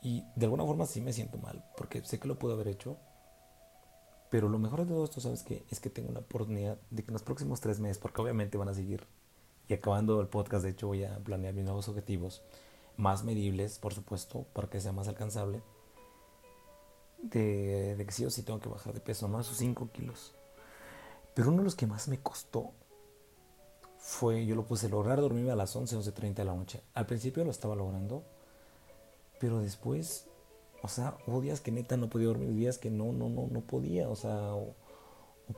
Y 0.00 0.24
de 0.36 0.46
alguna 0.46 0.64
forma 0.64 0.86
sí 0.86 1.00
me 1.00 1.12
siento 1.12 1.38
mal, 1.38 1.64
porque 1.76 2.02
sé 2.04 2.18
que 2.18 2.28
lo 2.28 2.38
puedo 2.38 2.54
haber 2.54 2.68
hecho, 2.68 2.96
pero 4.34 4.48
lo 4.48 4.58
mejor 4.58 4.80
de 4.80 4.86
todo 4.86 5.04
esto, 5.04 5.20
¿sabes 5.20 5.44
qué? 5.44 5.62
Es 5.70 5.78
que 5.78 5.90
tengo 5.90 6.10
la 6.10 6.18
oportunidad 6.18 6.76
de 6.90 7.04
que 7.04 7.10
en 7.10 7.12
los 7.12 7.22
próximos 7.22 7.60
tres 7.60 7.78
meses, 7.78 7.98
porque 7.98 8.20
obviamente 8.20 8.58
van 8.58 8.68
a 8.68 8.74
seguir, 8.74 9.06
y 9.68 9.74
acabando 9.74 10.20
el 10.20 10.26
podcast, 10.26 10.64
de 10.64 10.70
hecho, 10.70 10.88
voy 10.88 11.04
a 11.04 11.20
planear 11.20 11.54
mis 11.54 11.64
nuevos 11.64 11.88
objetivos, 11.88 12.42
más 12.96 13.22
medibles, 13.22 13.78
por 13.78 13.94
supuesto, 13.94 14.44
para 14.52 14.68
que 14.68 14.80
sea 14.80 14.90
más 14.90 15.06
alcanzable 15.06 15.62
de, 17.22 17.94
que 18.04 18.10
sí 18.10 18.24
o 18.24 18.30
sí 18.30 18.42
tengo 18.42 18.58
que 18.58 18.68
bajar 18.68 18.92
de 18.92 18.98
peso, 18.98 19.28
¿no? 19.28 19.38
Esos 19.38 19.56
5 19.56 19.90
kilos. 19.92 20.34
Pero 21.34 21.50
uno 21.50 21.58
de 21.58 21.64
los 21.66 21.76
que 21.76 21.86
más 21.86 22.08
me 22.08 22.18
costó 22.18 22.72
fue, 23.98 24.46
yo 24.46 24.56
lo 24.56 24.64
puse, 24.64 24.88
lograr 24.88 25.20
dormirme 25.20 25.52
a 25.52 25.54
las 25.54 25.76
11, 25.76 25.96
11.30 25.96 26.34
de 26.34 26.44
la 26.44 26.56
noche. 26.56 26.82
Al 26.94 27.06
principio 27.06 27.44
lo 27.44 27.52
estaba 27.52 27.76
logrando, 27.76 28.24
pero 29.38 29.60
después, 29.60 30.26
o 30.84 30.88
sea, 30.88 31.16
hubo 31.26 31.40
días 31.40 31.62
que 31.62 31.72
neta 31.72 31.96
no 31.96 32.10
podía 32.10 32.26
dormir, 32.26 32.54
días 32.54 32.76
que 32.76 32.90
no, 32.90 33.10
no, 33.12 33.30
no, 33.30 33.48
no 33.50 33.60
podía, 33.62 34.10
o 34.10 34.16
sea, 34.16 34.54
o, 34.54 34.74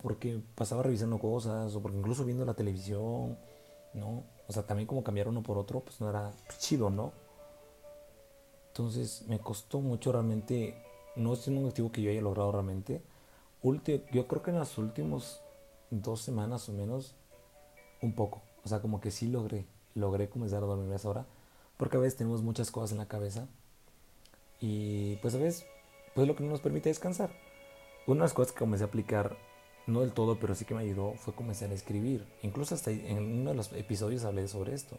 porque 0.01 0.41
pasaba 0.55 0.85
revisando 0.85 1.19
cosas, 1.19 1.75
o 1.75 1.83
porque 1.83 1.99
incluso 1.99 2.25
viendo 2.25 2.45
la 2.45 2.55
televisión, 2.55 3.37
¿no? 3.93 4.23
O 4.47 4.53
sea, 4.53 4.65
también 4.65 4.87
como 4.87 5.03
cambiar 5.03 5.27
uno 5.27 5.43
por 5.43 5.59
otro, 5.59 5.81
pues 5.81 6.01
no 6.01 6.09
era 6.09 6.31
chido, 6.59 6.91
¿no? 6.91 7.13
Entonces 8.69 9.25
me 9.27 9.41
costó 9.41 9.81
mucho 9.81 10.13
realmente 10.13 10.81
no 11.17 11.33
es 11.33 11.49
un 11.49 11.59
objetivo 11.59 11.91
que 11.91 12.03
yo 12.03 12.11
haya 12.11 12.21
logrado 12.21 12.53
realmente. 12.53 13.03
yo 14.13 14.29
creo 14.29 14.43
que 14.43 14.51
en 14.51 14.59
las 14.61 14.79
últimas 14.79 15.43
dos 15.91 16.21
semanas 16.21 16.69
o 16.69 16.73
menos, 16.73 17.17
un 18.01 18.13
poco. 18.13 18.43
O 18.65 18.69
sea, 18.69 18.81
como 18.81 19.01
que 19.01 19.11
sí 19.11 19.27
logré, 19.27 19.67
logré 19.95 20.29
comenzar 20.29 20.63
a 20.63 20.67
dormir 20.67 20.93
a 20.93 20.97
esa 20.97 21.09
hora. 21.09 21.27
Porque 21.77 21.97
a 21.97 22.01
veces 22.01 22.17
tenemos 22.17 22.43
muchas 22.43 22.71
cosas 22.71 22.93
en 22.93 22.99
la 22.99 23.09
cabeza. 23.09 23.49
Y 24.61 25.17
pues 25.17 25.35
a 25.35 25.39
veces, 25.39 25.67
pues 26.15 26.27
lo 26.27 26.37
que 26.37 26.45
no 26.45 26.51
nos 26.51 26.61
permite 26.61 26.89
descansar. 26.89 27.31
Una 28.07 28.21
de 28.21 28.25
las 28.25 28.35
cosas 28.35 28.53
que 28.53 28.59
comencé 28.59 28.85
a 28.85 28.89
aplicar, 28.89 29.37
no 29.87 30.01
del 30.01 30.13
todo, 30.13 30.39
pero 30.39 30.55
sí 30.55 30.65
que 30.65 30.75
me 30.75 30.83
ayudó, 30.83 31.15
fue 31.15 31.35
comenzar 31.35 31.71
a 31.71 31.75
escribir. 31.75 32.25
Incluso 32.43 32.75
hasta 32.75 32.91
en 32.91 33.41
uno 33.41 33.51
de 33.51 33.57
los 33.57 33.73
episodios 33.73 34.25
hablé 34.25 34.49
sobre 34.49 34.75
esto. 34.75 34.99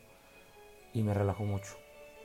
Y 0.94 1.04
me 1.04 1.14
relajó 1.14 1.44
mucho. 1.44 1.76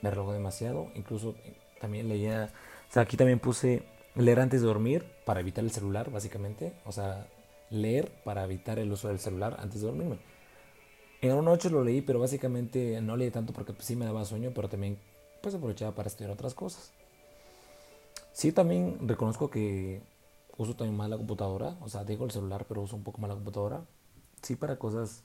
Me 0.03 0.11
relajó 0.11 0.33
demasiado. 0.33 0.90
Incluso 0.95 1.35
también 1.81 2.09
leía 2.09 2.53
o 2.92 2.92
sea, 2.92 3.05
aquí 3.05 3.16
también 3.16 3.38
puse 3.38 3.85
leer 4.16 4.38
antes 4.38 4.61
de 4.61 4.66
dormir 4.66 5.07
para 5.25 5.40
evitar 5.40 5.64
el 5.64 5.71
celular, 5.71 6.11
básicamente. 6.11 6.75
O 6.85 6.92
sea, 6.92 7.27
leer 7.71 8.12
para 8.23 8.45
evitar 8.45 8.79
el 8.79 8.92
uso 8.92 9.09
del 9.09 9.18
celular 9.18 9.57
antes 9.61 9.81
de 9.81 9.87
dormirme. 9.87 10.18
En 11.23 11.33
una 11.33 11.53
noche 11.53 11.71
lo 11.71 11.83
leí, 11.83 12.03
pero 12.03 12.21
básicamente 12.21 13.01
no 13.01 13.16
leí 13.16 13.31
tanto 13.31 13.55
porque 13.55 13.73
pues, 13.73 13.87
sí 13.87 13.97
me 13.97 14.05
daba 14.05 14.27
sueño, 14.27 14.53
pero 14.55 14.68
también 14.68 14.99
pues 15.40 15.55
aprovechaba 15.55 15.95
para 15.95 16.09
estudiar 16.09 16.33
otras 16.33 16.53
cosas. 16.53 16.92
Sí, 18.33 18.53
también 18.53 19.09
reconozco 19.09 19.51
que 19.51 20.03
uso 20.57 20.75
también 20.75 20.97
más 20.97 21.09
la 21.11 21.16
computadora, 21.16 21.77
o 21.81 21.88
sea, 21.88 22.05
dejo 22.05 22.25
el 22.25 22.31
celular, 22.31 22.66
pero 22.66 22.83
uso 22.83 22.97
un 22.97 23.05
poco 23.05 23.21
más 23.21 23.29
la 23.29 23.35
computadora. 23.35 23.85
Sí, 24.42 24.57
para 24.57 24.79
cosas 24.79 25.23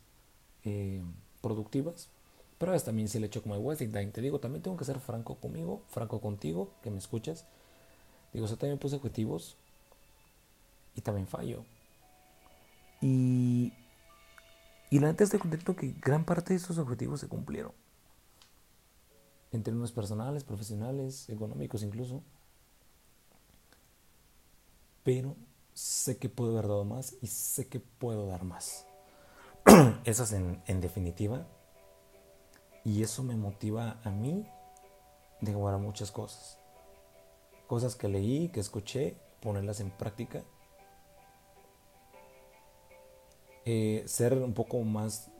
eh, 0.63 1.01
productivas, 1.41 2.09
pero 2.57 2.73
es 2.73 2.83
también 2.83 3.07
si 3.07 3.19
le 3.19 3.27
echo 3.27 3.41
como 3.41 3.55
de 3.55 3.61
wasting. 3.61 3.91
Te 4.11 4.21
digo, 4.21 4.39
también 4.39 4.61
tengo 4.61 4.77
que 4.77 4.85
ser 4.85 4.99
franco 4.99 5.35
conmigo, 5.35 5.83
franco 5.89 6.19
contigo, 6.21 6.69
que 6.83 6.91
me 6.91 6.97
escuchas. 6.97 7.45
Digo, 8.33 8.45
yo 8.47 8.57
también 8.57 8.77
puse 8.77 8.95
objetivos 8.97 9.55
y 10.95 11.01
también 11.01 11.27
fallo. 11.27 11.63
Y, 13.01 13.73
y 14.89 14.99
la 14.99 15.07
neta 15.07 15.23
estoy 15.23 15.39
contento 15.39 15.75
que 15.75 15.93
gran 16.01 16.25
parte 16.25 16.53
de 16.53 16.57
esos 16.57 16.77
objetivos 16.77 17.19
se 17.19 17.27
cumplieron. 17.27 17.71
En 19.51 19.63
términos 19.63 19.91
personales, 19.91 20.43
profesionales, 20.43 21.29
económicos 21.29 21.83
incluso. 21.83 22.21
Pero 25.07 25.37
sé 25.73 26.17
que 26.17 26.27
puedo 26.27 26.51
haber 26.51 26.67
dado 26.67 26.83
más 26.83 27.15
y 27.21 27.27
sé 27.27 27.69
que 27.69 27.79
puedo 27.79 28.27
dar 28.27 28.43
más. 28.43 28.85
Eso 30.03 30.23
es 30.23 30.33
en, 30.33 30.81
definitiva 30.81 31.47
y 32.83 33.03
eso 33.03 33.23
me 33.23 33.37
motiva 33.37 34.01
a 34.03 34.09
mí 34.09 34.45
de 35.39 35.53
jugar 35.53 35.77
muchas 35.77 36.11
cosas. 36.11 36.59
Cosas 37.67 37.95
que 37.95 38.09
leí, 38.09 38.49
que 38.49 38.59
escuché, 38.59 39.15
ponerlas 39.39 39.79
en 39.79 39.91
práctica. 39.91 40.43
eh, 43.63 44.03
ser 44.07 44.33
un 44.33 44.53
poco 44.53 44.81
más 44.81 45.31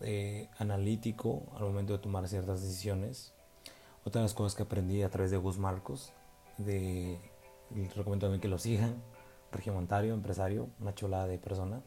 eh, 0.00 0.48
analítico 0.56 1.42
al 1.56 1.64
momento 1.64 1.92
de 1.92 1.98
tomar 1.98 2.26
ciertas 2.26 2.62
decisiones. 2.62 3.34
Otra 4.02 4.22
de 4.22 4.24
las 4.24 4.34
cosas 4.34 4.54
que 4.54 4.62
aprendí 4.62 5.02
a 5.02 5.10
través 5.10 5.30
de 5.30 5.36
Gus 5.36 5.58
Marcos, 5.58 6.14
de, 6.56 7.29
les 7.74 7.94
recomiendo 7.96 8.26
también 8.26 8.40
que 8.40 8.48
lo 8.48 8.58
sigan, 8.58 9.02
regiomontario, 9.52 10.14
empresario, 10.14 10.68
una 10.80 10.94
chulada 10.94 11.26
de 11.26 11.38
persona. 11.38 11.80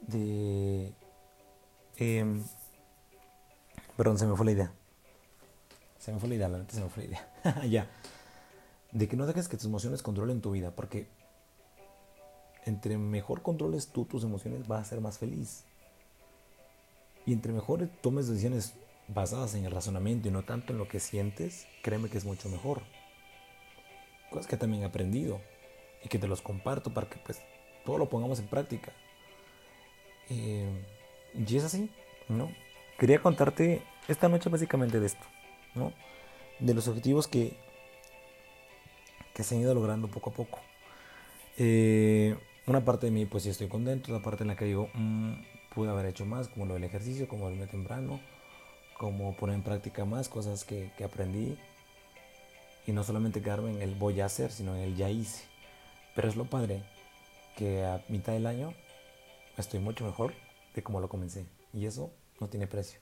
De... 0.00 0.92
Em, 1.96 2.42
perdón, 3.96 4.18
se 4.18 4.26
me 4.26 4.36
fue 4.36 4.46
la 4.46 4.52
idea. 4.52 4.72
Se 5.98 6.12
me 6.12 6.18
fue 6.18 6.28
la 6.28 6.34
idea, 6.36 6.48
la 6.48 6.58
neta 6.58 6.74
se 6.74 6.80
me 6.80 6.88
fue 6.88 7.04
la 7.04 7.08
idea. 7.08 7.64
ya. 7.68 7.86
De 8.92 9.08
que 9.08 9.16
no 9.16 9.26
dejes 9.26 9.48
que 9.48 9.56
tus 9.56 9.66
emociones 9.66 10.02
controlen 10.02 10.40
tu 10.40 10.50
vida, 10.50 10.74
porque 10.74 11.08
entre 12.64 12.98
mejor 12.98 13.42
controles 13.42 13.88
tú 13.88 14.04
tus 14.04 14.24
emociones, 14.24 14.66
vas 14.66 14.82
a 14.82 14.90
ser 14.90 15.00
más 15.00 15.18
feliz. 15.18 15.64
Y 17.26 17.32
entre 17.32 17.52
mejor 17.52 17.88
tomes 18.00 18.28
decisiones 18.28 18.74
basadas 19.08 19.54
en 19.54 19.64
el 19.64 19.72
razonamiento 19.72 20.28
y 20.28 20.30
no 20.30 20.42
tanto 20.42 20.72
en 20.72 20.78
lo 20.78 20.88
que 20.88 21.00
sientes, 21.00 21.66
créeme 21.82 22.08
que 22.08 22.18
es 22.18 22.24
mucho 22.24 22.48
mejor. 22.48 22.82
Cosas 24.30 24.46
que 24.46 24.56
también 24.56 24.82
he 24.82 24.86
aprendido 24.86 25.40
y 26.04 26.08
que 26.08 26.18
te 26.18 26.28
los 26.28 26.40
comparto 26.40 26.92
para 26.94 27.08
que 27.08 27.18
pues 27.18 27.42
todo 27.84 27.98
lo 27.98 28.08
pongamos 28.08 28.38
en 28.38 28.46
práctica. 28.46 28.92
Eh, 30.28 30.68
y 31.34 31.56
es 31.56 31.64
así, 31.64 31.90
¿no? 32.28 32.50
Quería 32.98 33.20
contarte 33.20 33.82
esta 34.08 34.28
noche 34.28 34.48
básicamente 34.48 35.00
de 35.00 35.06
esto, 35.06 35.26
¿no? 35.74 35.92
De 36.58 36.74
los 36.74 36.86
objetivos 36.88 37.26
que, 37.26 37.56
que 39.34 39.42
se 39.42 39.54
han 39.54 39.62
ido 39.62 39.74
logrando 39.74 40.08
poco 40.08 40.30
a 40.30 40.32
poco. 40.32 40.60
Eh, 41.58 42.36
una 42.66 42.84
parte 42.84 43.06
de 43.06 43.12
mí 43.12 43.26
pues 43.26 43.42
sí 43.42 43.50
estoy 43.50 43.68
contento, 43.68 44.12
otra 44.12 44.22
parte 44.22 44.44
en 44.44 44.48
la 44.48 44.56
que 44.56 44.66
digo, 44.66 44.88
mm, 44.94 45.32
pude 45.74 45.90
haber 45.90 46.06
hecho 46.06 46.24
más, 46.26 46.48
como 46.48 46.66
lo 46.66 46.74
del 46.74 46.84
ejercicio, 46.84 47.28
como 47.28 47.48
el 47.48 47.68
temprano, 47.68 48.20
como 48.96 49.34
poner 49.34 49.56
en 49.56 49.62
práctica 49.62 50.04
más 50.04 50.28
cosas 50.28 50.64
que, 50.64 50.92
que 50.96 51.04
aprendí 51.04 51.58
y 52.90 52.92
no 52.92 53.04
solamente 53.04 53.40
quedarme 53.40 53.70
en 53.70 53.82
el 53.82 53.94
voy 53.94 54.20
a 54.20 54.24
hacer, 54.24 54.50
sino 54.50 54.74
en 54.74 54.82
el 54.82 54.96
ya 54.96 55.08
hice. 55.08 55.44
Pero 56.16 56.28
es 56.28 56.34
lo 56.34 56.46
padre 56.46 56.82
que 57.56 57.84
a 57.84 58.04
mitad 58.08 58.32
del 58.32 58.48
año 58.48 58.74
estoy 59.56 59.78
mucho 59.78 60.04
mejor 60.04 60.34
de 60.74 60.82
como 60.82 61.00
lo 61.00 61.08
comencé 61.08 61.46
y 61.72 61.86
eso 61.86 62.12
no 62.40 62.48
tiene 62.48 62.66
precio. 62.66 62.98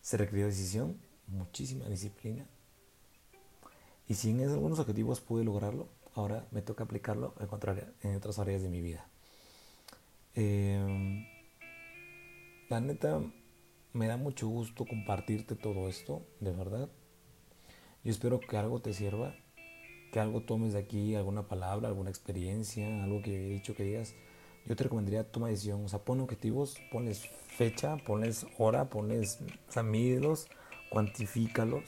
Se 0.00 0.16
requirió 0.16 0.46
decisión, 0.46 1.00
muchísima 1.26 1.86
disciplina 1.86 2.46
y 4.06 4.14
si 4.14 4.30
en 4.30 4.48
algunos 4.48 4.78
objetivos 4.78 5.20
pude 5.20 5.42
lograrlo, 5.42 5.88
ahora 6.14 6.46
me 6.52 6.62
toca 6.62 6.84
aplicarlo 6.84 7.34
en 8.02 8.14
otras 8.14 8.38
áreas 8.38 8.62
de 8.62 8.68
mi 8.68 8.80
vida. 8.80 9.08
Em, 10.34 11.26
la 12.70 12.78
neta, 12.80 13.20
me 13.92 14.06
da 14.06 14.16
mucho 14.16 14.46
gusto 14.46 14.84
compartirte 14.84 15.56
todo 15.56 15.88
esto, 15.88 16.22
de 16.38 16.52
verdad. 16.52 16.88
Yo 18.06 18.12
espero 18.12 18.38
que 18.38 18.56
algo 18.56 18.78
te 18.78 18.94
sirva, 18.94 19.34
que 20.12 20.20
algo 20.20 20.40
tomes 20.40 20.74
de 20.74 20.78
aquí, 20.78 21.16
alguna 21.16 21.48
palabra, 21.48 21.88
alguna 21.88 22.08
experiencia, 22.08 23.02
algo 23.02 23.20
que 23.20 23.34
he 23.34 23.48
dicho 23.48 23.74
que 23.74 23.82
digas. 23.82 24.14
Yo 24.64 24.76
te 24.76 24.84
recomendaría 24.84 25.28
toma 25.28 25.48
decisión, 25.48 25.84
o 25.84 25.88
sea, 25.88 26.04
pon 26.04 26.20
objetivos, 26.20 26.78
ponles 26.92 27.26
fecha, 27.48 27.96
ponles 27.96 28.46
hora, 28.58 28.88
ponles, 28.90 29.40
o 29.68 29.72
sea, 29.72 29.82
mídelos, 29.82 30.46
cuantifícalos 30.88 31.82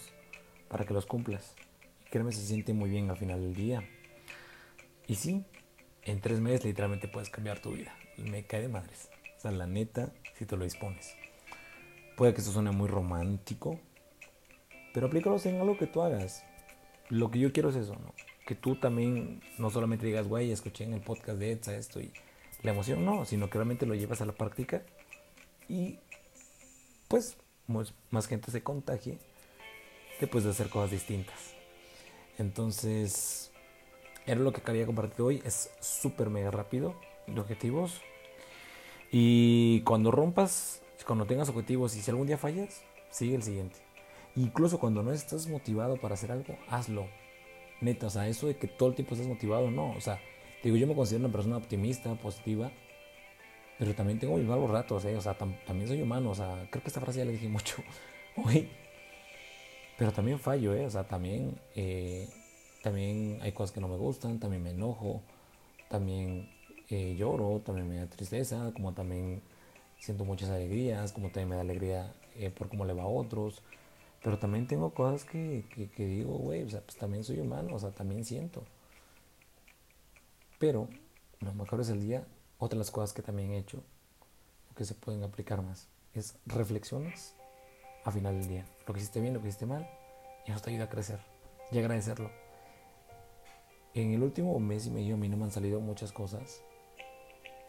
para 0.67 0.85
que 0.85 0.93
los 0.93 1.07
cumplas. 1.07 1.55
Créeme, 2.11 2.33
se 2.33 2.45
siente 2.45 2.73
muy 2.73 2.91
bien 2.91 3.09
al 3.11 3.17
final 3.17 3.41
del 3.41 3.55
día. 3.55 3.89
Y 5.07 5.15
sí, 5.15 5.45
en 6.03 6.21
tres 6.21 6.41
meses 6.41 6.65
literalmente 6.65 7.07
puedes 7.07 7.31
cambiar 7.31 7.61
tu 7.61 7.71
vida. 7.71 7.95
Me 8.17 8.45
cae 8.45 8.63
de 8.63 8.69
madres. 8.69 9.09
O 9.37 9.41
sea, 9.41 9.53
la 9.53 9.69
neta, 9.69 10.13
si 10.37 10.47
te 10.47 10.57
lo 10.57 10.65
dispones. 10.65 11.15
Puede 12.17 12.35
que 12.35 12.41
esto 12.41 12.51
suene 12.51 12.73
muy 12.73 12.89
romántico, 12.89 13.79
pero 14.99 15.07
aplícalos 15.07 15.47
en 15.47 15.61
algo 15.61 15.79
que 15.79 15.87
tú 15.87 16.03
hagas. 16.03 16.43
Lo 17.09 17.31
que 17.31 17.39
yo 17.39 17.53
quiero 17.53 17.69
es 17.69 17.77
eso, 17.77 17.95
¿no? 17.95 18.13
Que 18.45 18.57
tú 18.57 18.75
también 18.75 19.41
no 19.57 19.71
solamente 19.71 20.05
digas, 20.05 20.27
güey, 20.27 20.51
escuché 20.51 20.83
en 20.83 20.93
el 20.93 21.01
podcast 21.01 21.39
de 21.39 21.53
Etsa 21.53 21.77
esto 21.77 22.01
y 22.01 22.13
la 22.65 22.73
emoción, 22.73 23.05
no, 23.05 23.25
sino 23.25 23.49
que 23.49 23.59
realmente 23.59 23.87
lo 23.87 23.95
llevas 23.95 24.23
a 24.23 24.27
la 24.27 24.33
práctica 24.33 24.83
y 25.69 26.01
pues 27.07 27.37
más 27.69 28.27
gente 28.27 28.51
se 28.51 28.65
contagie 28.65 29.21
después 30.19 30.43
de 30.43 30.51
hacer 30.51 30.69
cosas 30.69 30.91
distintas. 30.91 31.55
Entonces, 32.37 33.53
era 34.27 34.41
lo 34.41 34.53
que 34.53 34.63
quería 34.63 34.85
compartir 34.85 35.21
hoy. 35.21 35.43
Es 35.45 35.71
súper 35.79 36.29
mega 36.29 36.51
rápido 36.51 36.97
de 37.29 37.41
objetivos. 37.41 38.01
Y 39.13 39.81
cuando 39.83 40.11
rompas, 40.11 40.83
cuando 41.07 41.25
tengas 41.25 41.49
objetivos 41.51 41.95
y 41.95 42.03
si 42.03 42.11
algún 42.11 42.27
día 42.27 42.37
fallas, 42.37 42.83
sigue 43.13 43.37
el 43.37 43.45
siguiente. 43.45 43.88
Incluso 44.39 44.79
cuando 44.79 45.03
no 45.03 45.13
estás 45.13 45.49
motivado 45.49 45.97
para 45.97 46.15
hacer 46.15 46.31
algo, 46.31 46.57
hazlo. 46.69 47.07
Neta, 47.81 48.07
o 48.07 48.11
sea, 48.11 48.29
eso 48.29 48.47
de 48.47 48.57
que 48.57 48.69
todo 48.69 48.91
el 48.91 48.95
tiempo 48.95 49.15
estás 49.15 49.29
motivado, 49.29 49.71
no. 49.71 49.91
O 49.91 50.01
sea, 50.01 50.21
digo, 50.63 50.77
yo 50.77 50.87
me 50.87 50.95
considero 50.95 51.25
una 51.25 51.33
persona 51.33 51.57
optimista, 51.57 52.15
positiva. 52.15 52.71
Pero 53.79 53.95
también 53.95 54.19
tengo 54.19 54.37
mis 54.37 54.47
malos 54.47 54.71
ratos, 54.71 55.05
¿eh? 55.05 55.17
O 55.17 55.21
sea, 55.21 55.37
también 55.37 55.89
soy 55.89 56.03
humano. 56.03 56.31
O 56.31 56.35
sea, 56.35 56.69
creo 56.71 56.83
que 56.83 56.89
esta 56.89 57.01
frase 57.01 57.19
ya 57.19 57.25
la 57.25 57.33
dije 57.33 57.49
mucho 57.49 57.83
hoy. 58.37 58.69
Pero 59.97 60.13
también 60.13 60.39
fallo, 60.39 60.75
¿eh? 60.75 60.87
O 60.87 60.91
sea, 60.91 61.05
también 61.05 61.61
eh, 61.75 62.29
también 62.83 63.39
hay 63.43 63.53
cosas 63.53 63.73
que 63.73 63.81
no 63.81 63.89
me 63.89 63.97
gustan, 63.97 64.39
también 64.39 64.63
me 64.63 64.71
enojo, 64.71 65.21
también 65.89 66.49
eh, 66.91 67.17
lloro, 67.19 67.61
también 67.65 67.89
me 67.89 67.97
da 67.97 68.07
tristeza, 68.07 68.71
como 68.73 68.95
también 68.95 69.43
siento 69.99 70.25
muchas 70.25 70.51
alegrías, 70.51 71.13
como 71.13 71.29
también 71.29 71.49
me 71.49 71.57
da 71.57 71.63
alegría 71.63 72.13
eh, 72.37 72.51
por 72.51 72.69
cómo 72.69 72.85
le 72.85 72.93
va 72.93 73.03
a 73.03 73.07
otros. 73.07 73.63
Pero 74.29 74.39
también 74.39 74.67
tengo 74.67 74.93
cosas 74.93 75.25
que, 75.25 75.65
que, 75.97 76.05
digo, 76.05 76.35
güey, 76.35 76.63
o 76.63 76.69
sea, 76.69 76.83
pues 76.83 76.99
también 76.99 77.25
soy 77.25 77.41
humano, 77.41 77.75
o 77.75 77.79
sea, 77.79 77.93
también 77.93 78.27
siento. 78.27 78.63
Pero, 80.59 80.87
lo 81.41 81.55
mejor 81.55 81.81
es 81.81 81.89
el 81.89 82.03
día, 82.03 82.27
otra 82.59 82.77
de 82.77 82.81
las 82.81 82.91
cosas 82.91 83.15
que 83.15 83.23
también 83.23 83.53
he 83.53 83.59
hecho, 83.59 83.83
que 84.77 84.85
se 84.85 84.95
pueden 84.95 85.25
aplicar 85.25 85.63
más, 85.63 85.89
es 86.13 86.37
reflexiones 86.45 87.37
a 88.05 88.11
final 88.11 88.39
del 88.39 88.49
día. 88.49 88.67
Lo 88.87 88.93
que 88.93 89.01
hiciste 89.01 89.19
bien, 89.19 89.33
lo 89.33 89.41
que 89.41 89.49
hiciste 89.49 89.65
mal, 89.65 89.89
y 90.47 90.51
eso 90.51 90.61
te 90.61 90.73
ayuda 90.73 90.85
a 90.85 90.91
crecer 90.91 91.21
y 91.73 91.79
agradecerlo. 91.79 92.31
En 93.95 94.13
el 94.13 94.23
último 94.23 94.61
mes 94.61 94.89
y 94.89 94.91
medio 94.91 95.15
a 95.15 95.17
mí 95.17 95.31
no 95.31 95.39
me 95.39 95.45
han 95.45 95.53
salido 95.53 95.81
muchas 95.81 96.13
cosas. 96.13 96.63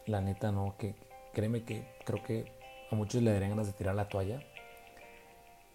La 0.08 0.20
neta 0.20 0.52
no, 0.52 0.76
que 0.78 0.94
créeme 1.32 1.64
que 1.64 1.88
creo 2.04 2.22
que 2.22 2.52
a 2.92 2.96
muchos 2.96 3.24
le 3.24 3.32
darían 3.32 3.52
ganas 3.52 3.68
de 3.68 3.72
tirar 3.72 3.96
la 3.96 4.10
toalla. 4.10 4.44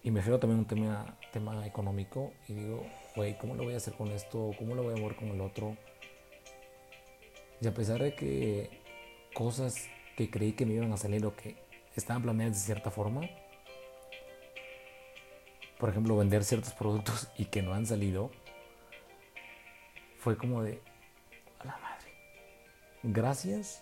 Y 0.05 0.11
me 0.11 0.19
refiero 0.19 0.39
también 0.39 0.59
a 0.59 0.61
un 0.61 0.67
tema, 0.67 1.17
tema 1.33 1.65
económico 1.65 2.31
y 2.47 2.53
digo, 2.53 2.85
güey, 3.15 3.35
¿cómo 3.39 3.55
lo 3.55 3.63
voy 3.63 3.73
a 3.73 3.77
hacer 3.77 3.95
con 3.95 4.11
esto? 4.11 4.51
¿Cómo 4.55 4.75
lo 4.75 4.83
voy 4.83 4.93
a 4.93 5.01
mover 5.01 5.15
con 5.15 5.29
el 5.29 5.41
otro? 5.41 5.75
Y 7.59 7.65
a 7.65 7.73
pesar 7.73 8.03
de 8.03 8.13
que 8.13 8.69
cosas 9.33 9.87
que 10.15 10.29
creí 10.29 10.53
que 10.53 10.67
me 10.67 10.75
iban 10.75 10.93
a 10.93 10.97
salir 10.97 11.25
o 11.25 11.35
que 11.35 11.55
estaban 11.95 12.21
planeadas 12.21 12.53
de 12.53 12.65
cierta 12.65 12.91
forma, 12.91 13.27
por 15.79 15.89
ejemplo, 15.89 16.15
vender 16.15 16.43
ciertos 16.43 16.73
productos 16.73 17.27
y 17.35 17.45
que 17.45 17.63
no 17.63 17.73
han 17.73 17.87
salido, 17.87 18.29
fue 20.19 20.37
como 20.37 20.61
de, 20.61 20.83
a 21.57 21.65
la 21.65 21.77
madre, 21.77 22.11
gracias 23.01 23.81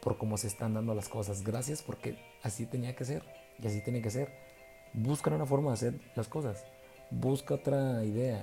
por 0.00 0.16
cómo 0.16 0.36
se 0.36 0.46
están 0.46 0.74
dando 0.74 0.94
las 0.94 1.08
cosas, 1.08 1.42
gracias 1.42 1.82
porque 1.82 2.16
así 2.44 2.66
tenía 2.66 2.94
que 2.94 3.04
ser 3.04 3.24
y 3.60 3.66
así 3.66 3.80
tiene 3.80 4.00
que 4.00 4.10
ser. 4.10 4.45
Busca 4.92 5.30
una 5.30 5.46
forma 5.46 5.70
de 5.70 5.74
hacer 5.74 6.00
las 6.14 6.28
cosas, 6.28 6.64
busca 7.10 7.54
otra 7.54 8.04
idea, 8.04 8.42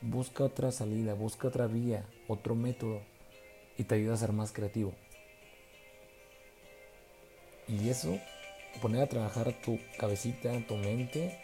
busca 0.00 0.44
otra 0.44 0.72
salida, 0.72 1.14
busca 1.14 1.48
otra 1.48 1.66
vía, 1.66 2.06
otro 2.28 2.54
método 2.54 3.02
y 3.76 3.84
te 3.84 3.96
ayuda 3.96 4.14
a 4.14 4.18
ser 4.18 4.32
más 4.32 4.52
creativo. 4.52 4.94
Y 7.68 7.88
eso, 7.88 8.18
poner 8.80 9.02
a 9.02 9.08
trabajar 9.08 9.52
tu 9.62 9.78
cabecita, 9.98 10.52
tu 10.66 10.76
mente, 10.76 11.38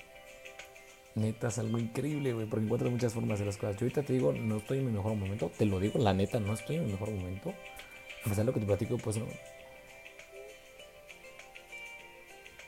neta 1.15 1.49
es 1.49 1.59
algo 1.59 1.79
increíble, 1.79 2.33
güey, 2.33 2.47
porque 2.47 2.65
encuentras 2.65 2.91
muchas 2.91 3.13
formas 3.13 3.39
de 3.39 3.47
las 3.47 3.57
cosas. 3.57 3.77
Yo 3.77 3.85
ahorita 3.85 4.03
te 4.03 4.13
digo, 4.13 4.33
no 4.33 4.57
estoy 4.57 4.79
en 4.79 4.87
mi 4.87 4.93
mejor 4.93 5.15
momento, 5.15 5.51
te 5.57 5.67
lo 5.67 5.79
digo, 5.81 5.99
la 5.99 6.15
neta, 6.15 6.41
no 6.41 6.55
estoy 6.55 6.77
en 6.77 6.87
mi 6.87 6.93
mejor 6.93 7.11
momento. 7.11 7.51
A 7.51 8.29
pesar 8.29 8.39
de 8.39 8.45
lo 8.45 8.53
que 8.53 8.61
te 8.61 8.67
platico, 8.67 8.99
pues 8.99 9.17
no. 9.17 9.27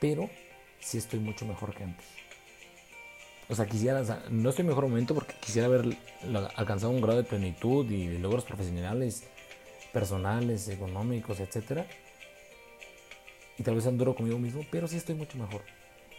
Pero 0.00 0.30
sí 0.80 0.98
estoy 0.98 1.20
mucho 1.20 1.46
mejor 1.46 1.74
que 1.74 1.84
antes. 1.84 2.06
O 3.48 3.54
sea, 3.54 3.66
quisiera, 3.66 4.00
o 4.00 4.04
sea, 4.04 4.22
no 4.30 4.50
estoy 4.50 4.62
en 4.62 4.68
mejor 4.68 4.84
momento 4.84 5.14
porque 5.14 5.34
quisiera 5.40 5.66
haber 5.66 5.96
alcanzado 6.56 6.92
un 6.92 7.00
grado 7.00 7.18
de 7.18 7.28
plenitud 7.28 7.88
y 7.90 8.06
de 8.06 8.18
logros 8.18 8.44
profesionales, 8.44 9.24
personales, 9.92 10.68
económicos, 10.68 11.40
etc. 11.40 11.84
Y 13.58 13.62
tal 13.62 13.74
vez 13.74 13.84
duro 13.98 14.14
conmigo 14.14 14.38
mismo, 14.38 14.62
pero 14.70 14.86
sí 14.86 14.96
estoy 14.96 15.16
mucho 15.16 15.36
mejor. 15.36 15.62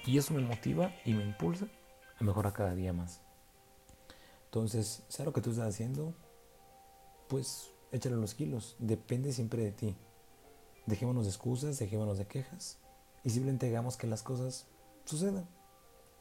Y 0.06 0.18
eso 0.18 0.34
me 0.34 0.42
motiva 0.42 0.94
y 1.06 1.14
me 1.14 1.24
impulsa 1.24 1.68
mejora 2.20 2.54
cada 2.54 2.76
día 2.76 2.94
más. 2.94 3.22
Entonces, 4.46 5.04
sea 5.08 5.26
lo 5.26 5.34
que 5.34 5.42
tú 5.42 5.52
estás 5.52 5.70
haciendo, 5.70 6.14
pues 7.30 7.72
échale 7.92 8.18
los 8.18 8.34
kilos. 8.34 8.76
Depende 8.80 9.32
siempre 9.32 9.64
de 9.64 9.72
ti. 9.72 9.96
Dejémonos 10.86 11.24
de 11.24 11.30
excusas, 11.30 11.80
dejémonos 11.80 12.18
de 12.18 12.28
quejas 12.28 12.78
y 13.24 13.30
simplemente 13.30 13.68
hagamos 13.68 13.98
que 13.98 14.08
las 14.08 14.24
cosas 14.24 14.66
sucedan. 15.06 15.48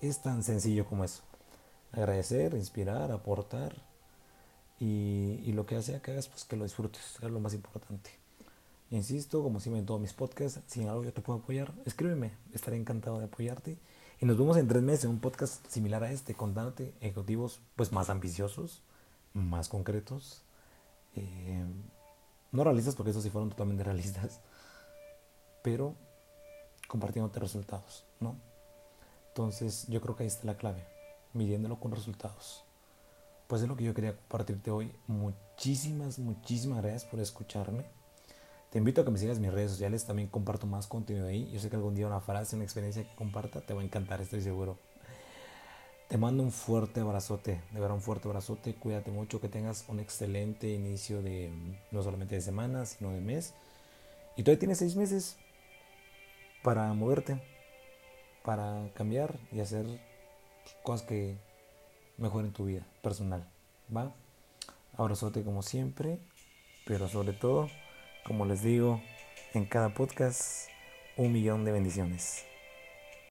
Es 0.00 0.22
tan 0.22 0.42
sencillo 0.42 0.86
como 0.86 1.04
eso. 1.04 1.22
Agradecer, 1.92 2.54
inspirar, 2.54 3.10
aportar 3.10 3.74
y, 4.78 5.52
lo 5.52 5.66
que 5.66 5.80
sea 5.82 6.00
que 6.00 6.12
hagas, 6.12 6.28
pues 6.28 6.44
que 6.44 6.56
lo 6.56 6.64
disfrutes, 6.64 7.16
es 7.22 7.30
lo 7.30 7.40
más 7.40 7.52
importante. 7.52 8.10
Insisto, 8.90 9.42
como 9.42 9.60
siempre 9.60 9.80
en 9.80 9.86
todos 9.86 10.00
mis 10.00 10.14
podcasts, 10.14 10.60
si 10.66 10.80
en 10.80 10.88
algo 10.88 11.04
yo 11.04 11.12
te 11.12 11.20
puedo 11.20 11.40
apoyar, 11.40 11.72
escríbeme, 11.84 12.32
estaré 12.54 12.76
encantado 12.76 13.18
de 13.18 13.26
apoyarte. 13.26 13.78
Y 14.20 14.26
nos 14.26 14.38
vemos 14.38 14.56
en 14.56 14.68
tres 14.68 14.82
meses 14.82 15.04
en 15.04 15.10
un 15.10 15.20
podcast 15.20 15.66
similar 15.68 16.02
a 16.02 16.12
este, 16.12 16.34
contándote 16.34 16.94
ejecutivos 17.00 17.60
pues 17.76 17.92
más 17.92 18.10
ambiciosos, 18.10 18.82
más 19.32 19.68
concretos, 19.68 20.42
eh, 21.14 21.64
no 22.52 22.64
realistas 22.64 22.96
porque 22.96 23.10
esos 23.10 23.22
sí 23.22 23.30
fueron 23.30 23.50
totalmente 23.50 23.84
realistas, 23.90 24.40
pero 25.62 25.94
compartiéndote 26.90 27.38
resultados, 27.38 28.04
¿no? 28.18 28.36
Entonces 29.28 29.86
yo 29.86 30.00
creo 30.00 30.16
que 30.16 30.24
ahí 30.24 30.26
está 30.26 30.44
la 30.44 30.56
clave, 30.56 30.84
midiéndolo 31.34 31.78
con 31.78 31.92
resultados. 31.92 32.64
Pues 33.46 33.62
es 33.62 33.68
lo 33.68 33.76
que 33.76 33.84
yo 33.84 33.94
quería 33.94 34.16
compartirte 34.16 34.72
hoy. 34.72 34.92
Muchísimas, 35.06 36.18
muchísimas 36.18 36.82
gracias 36.82 37.04
por 37.04 37.20
escucharme. 37.20 37.84
Te 38.70 38.78
invito 38.78 39.00
a 39.00 39.04
que 39.04 39.10
me 39.12 39.18
sigas 39.18 39.36
en 39.36 39.42
mis 39.42 39.52
redes 39.52 39.70
sociales, 39.70 40.04
también 40.04 40.28
comparto 40.28 40.66
más 40.66 40.88
contenido 40.88 41.28
ahí. 41.28 41.48
Yo 41.52 41.60
sé 41.60 41.70
que 41.70 41.76
algún 41.76 41.94
día 41.94 42.08
una 42.08 42.20
frase, 42.20 42.56
una 42.56 42.64
experiencia 42.64 43.04
que 43.04 43.14
comparta 43.14 43.60
te 43.60 43.72
va 43.72 43.82
a 43.82 43.84
encantar, 43.84 44.20
estoy 44.20 44.40
seguro. 44.40 44.76
Te 46.08 46.18
mando 46.18 46.42
un 46.42 46.50
fuerte 46.50 47.00
abrazote, 47.00 47.60
de 47.70 47.80
verdad 47.80 47.94
un 47.94 48.02
fuerte 48.02 48.26
abrazote, 48.26 48.74
cuídate 48.74 49.12
mucho, 49.12 49.40
que 49.40 49.48
tengas 49.48 49.84
un 49.86 50.00
excelente 50.00 50.68
inicio 50.68 51.22
de 51.22 51.52
no 51.92 52.02
solamente 52.02 52.34
de 52.34 52.40
semana, 52.40 52.84
sino 52.84 53.12
de 53.12 53.20
mes. 53.20 53.54
Y 54.36 54.42
todavía 54.42 54.58
tienes 54.58 54.78
seis 54.78 54.96
meses 54.96 55.36
para 56.62 56.92
moverte, 56.92 57.40
para 58.44 58.90
cambiar 58.94 59.38
y 59.52 59.60
hacer 59.60 59.86
cosas 60.82 61.06
que 61.06 61.36
mejoren 62.18 62.52
tu 62.52 62.66
vida 62.66 62.86
personal, 63.02 63.48
¿va? 63.94 64.12
Abrazote 64.96 65.42
como 65.42 65.62
siempre, 65.62 66.18
pero 66.86 67.08
sobre 67.08 67.32
todo 67.32 67.68
como 68.24 68.44
les 68.44 68.62
digo 68.62 69.00
en 69.54 69.64
cada 69.64 69.94
podcast, 69.94 70.68
un 71.16 71.32
millón 71.32 71.64
de 71.64 71.72
bendiciones. 71.72 72.49